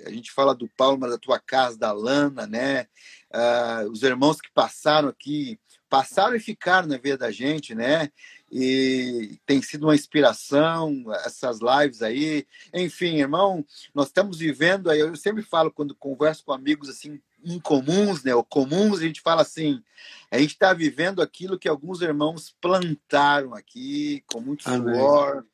A 0.04 0.10
gente 0.10 0.32
fala 0.32 0.54
do 0.54 0.68
Paulo, 0.76 0.98
mas 0.98 1.10
da 1.10 1.18
tua 1.18 1.38
casa, 1.38 1.78
da 1.78 1.92
Lana, 1.92 2.46
né? 2.46 2.86
uh, 3.34 3.90
os 3.90 4.02
irmãos 4.02 4.40
que 4.40 4.50
passaram 4.52 5.08
aqui, 5.08 5.58
passaram 5.88 6.36
e 6.36 6.40
ficaram 6.40 6.88
na 6.88 6.96
vida 6.96 7.18
da 7.18 7.30
gente, 7.30 7.74
né? 7.74 8.10
E 8.50 9.38
tem 9.44 9.60
sido 9.60 9.84
uma 9.84 9.94
inspiração 9.94 11.04
essas 11.24 11.58
lives 11.60 12.02
aí. 12.02 12.46
Enfim, 12.72 13.16
irmão, 13.16 13.64
nós 13.94 14.06
estamos 14.06 14.38
vivendo 14.38 14.90
aí. 14.90 15.00
Eu 15.00 15.14
sempre 15.16 15.42
falo 15.42 15.70
quando 15.70 15.94
converso 15.94 16.44
com 16.44 16.52
amigos 16.52 16.88
assim 16.88 17.20
incomuns, 17.44 18.24
né? 18.24 18.34
Ou 18.34 18.42
comuns, 18.42 19.00
a 19.00 19.02
gente 19.02 19.20
fala 19.20 19.42
assim: 19.42 19.82
a 20.30 20.38
gente 20.38 20.52
está 20.52 20.72
vivendo 20.72 21.20
aquilo 21.20 21.58
que 21.58 21.68
alguns 21.68 22.00
irmãos 22.00 22.54
plantaram 22.60 23.54
aqui 23.54 24.22
com 24.26 24.40
muito 24.40 24.64
suor. 24.64 25.44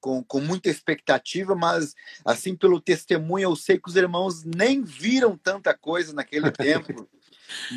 Com, 0.00 0.22
com 0.22 0.38
muita 0.38 0.68
expectativa, 0.68 1.54
mas 1.54 1.94
assim 2.26 2.54
pelo 2.54 2.78
testemunho 2.78 3.44
eu 3.44 3.56
sei 3.56 3.78
que 3.78 3.88
os 3.88 3.96
irmãos 3.96 4.44
nem 4.44 4.82
viram 4.82 5.34
tanta 5.34 5.72
coisa 5.72 6.12
naquele 6.12 6.50
tempo 6.52 7.08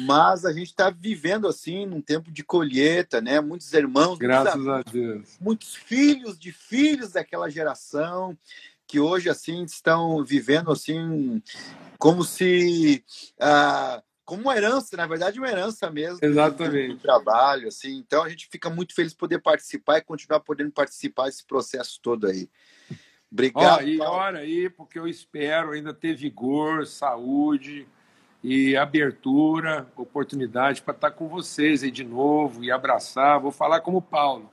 mas 0.06 0.46
a 0.46 0.54
gente 0.54 0.68
está 0.68 0.90
vivendo 0.90 1.48
assim 1.48 1.86
num 1.86 2.02
tempo 2.02 2.32
de 2.32 2.44
colheita, 2.44 3.22
né? 3.22 3.40
Muitos 3.40 3.72
irmãos, 3.74 4.18
graças 4.18 4.56
muitos, 4.56 4.90
a 4.90 4.92
Deus, 4.92 5.38
muitos 5.40 5.76
filhos 5.76 6.38
de 6.38 6.52
filhos 6.52 7.14
daquela 7.14 7.50
geração 7.50 8.38
que 8.86 9.00
hoje 9.00 9.30
assim 9.30 9.64
estão 9.64 10.24
vivendo 10.24 10.72
assim 10.72 11.42
como 11.98 12.24
se 12.24 13.04
ah, 13.40 14.02
como 14.28 14.42
uma 14.42 14.58
herança, 14.58 14.98
na 14.98 15.08
verdade, 15.08 15.40
uma 15.40 15.50
herança 15.50 15.90
mesmo. 15.90 16.20
Exatamente. 16.22 16.96
Do, 16.96 17.00
trabalho, 17.00 17.70
assim. 17.70 17.96
Então 17.96 18.24
a 18.24 18.30
gente 18.30 18.50
fica 18.52 18.70
muito 18.70 18.94
feliz 18.94 19.14
de 19.14 19.18
poder 19.18 19.40
participar 19.40 20.00
e 20.00 20.02
continuar 20.02 20.42
podendo 20.42 20.70
participar 20.70 21.28
desse 21.28 21.46
processo 21.46 21.98
todo 22.02 22.28
aí. 22.28 22.50
Obrigado. 23.32 23.80
Oh, 23.80 23.88
e 23.88 24.02
ora 24.02 24.40
aí, 24.40 24.70
porque 24.70 25.00
eu 25.00 25.08
espero 25.08 25.72
ainda 25.72 25.94
ter 25.94 26.14
vigor, 26.14 26.86
saúde, 26.86 27.88
e 28.44 28.78
abertura, 28.78 29.88
oportunidade 29.96 30.82
para 30.82 30.94
estar 30.94 31.12
com 31.12 31.28
vocês 31.28 31.84
aí 31.84 31.92
de 31.92 32.04
novo 32.04 32.64
e 32.64 32.72
abraçar. 32.72 33.40
Vou 33.40 33.52
falar 33.52 33.82
como 33.82 34.02
Paulo. 34.02 34.50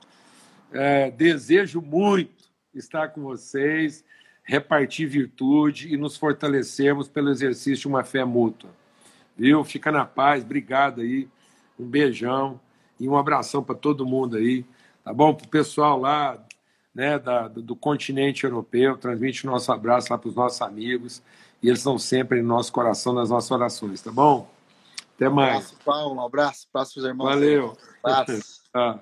É, 0.71 1.11
desejo 1.11 1.81
muito 1.81 2.45
estar 2.73 3.09
com 3.09 3.21
vocês, 3.21 4.03
repartir 4.43 5.07
virtude 5.07 5.93
e 5.93 5.97
nos 5.97 6.17
fortalecermos 6.17 7.07
pelo 7.07 7.29
exercício 7.29 7.81
de 7.81 7.87
uma 7.87 8.03
fé 8.03 8.25
mútua. 8.25 8.69
Viu? 9.37 9.63
Fica 9.63 9.91
na 9.91 10.05
paz, 10.05 10.43
obrigado 10.43 11.01
aí. 11.01 11.27
Um 11.79 11.85
beijão 11.85 12.59
e 12.99 13.07
um 13.07 13.15
abração 13.15 13.63
para 13.63 13.75
todo 13.75 14.05
mundo 14.05 14.37
aí. 14.37 14.65
Tá 15.03 15.13
bom? 15.13 15.33
Para 15.33 15.45
o 15.45 15.49
pessoal 15.49 15.99
lá 15.99 16.43
né, 16.93 17.19
da, 17.19 17.47
do 17.47 17.75
continente 17.75 18.45
europeu, 18.45 18.97
transmite 18.97 19.45
o 19.45 19.51
nosso 19.51 19.71
abraço 19.71 20.11
lá 20.11 20.17
para 20.17 20.29
os 20.29 20.35
nossos 20.35 20.61
amigos 20.61 21.21
e 21.65 21.67
eles 21.67 21.79
estão 21.79 21.97
sempre 21.97 22.43
no 22.43 22.49
nosso 22.49 22.71
coração, 22.71 23.11
nas 23.11 23.31
nossas 23.31 23.49
orações, 23.49 23.99
tá 23.99 24.11
bom? 24.11 24.47
Até 25.15 25.27
mais. 25.27 25.55
Um 25.55 25.57
abraço, 25.57 25.75
Paulo. 25.83 26.15
Um 26.15 26.23
abraço. 26.23 26.67
Abraço 26.71 26.93
para 26.93 26.99
os 26.99 27.05
irmãos. 27.07 27.25
Valeu. 27.25 27.77
Um 28.05 28.07
abraço. 28.07 28.61
ah. 28.71 28.99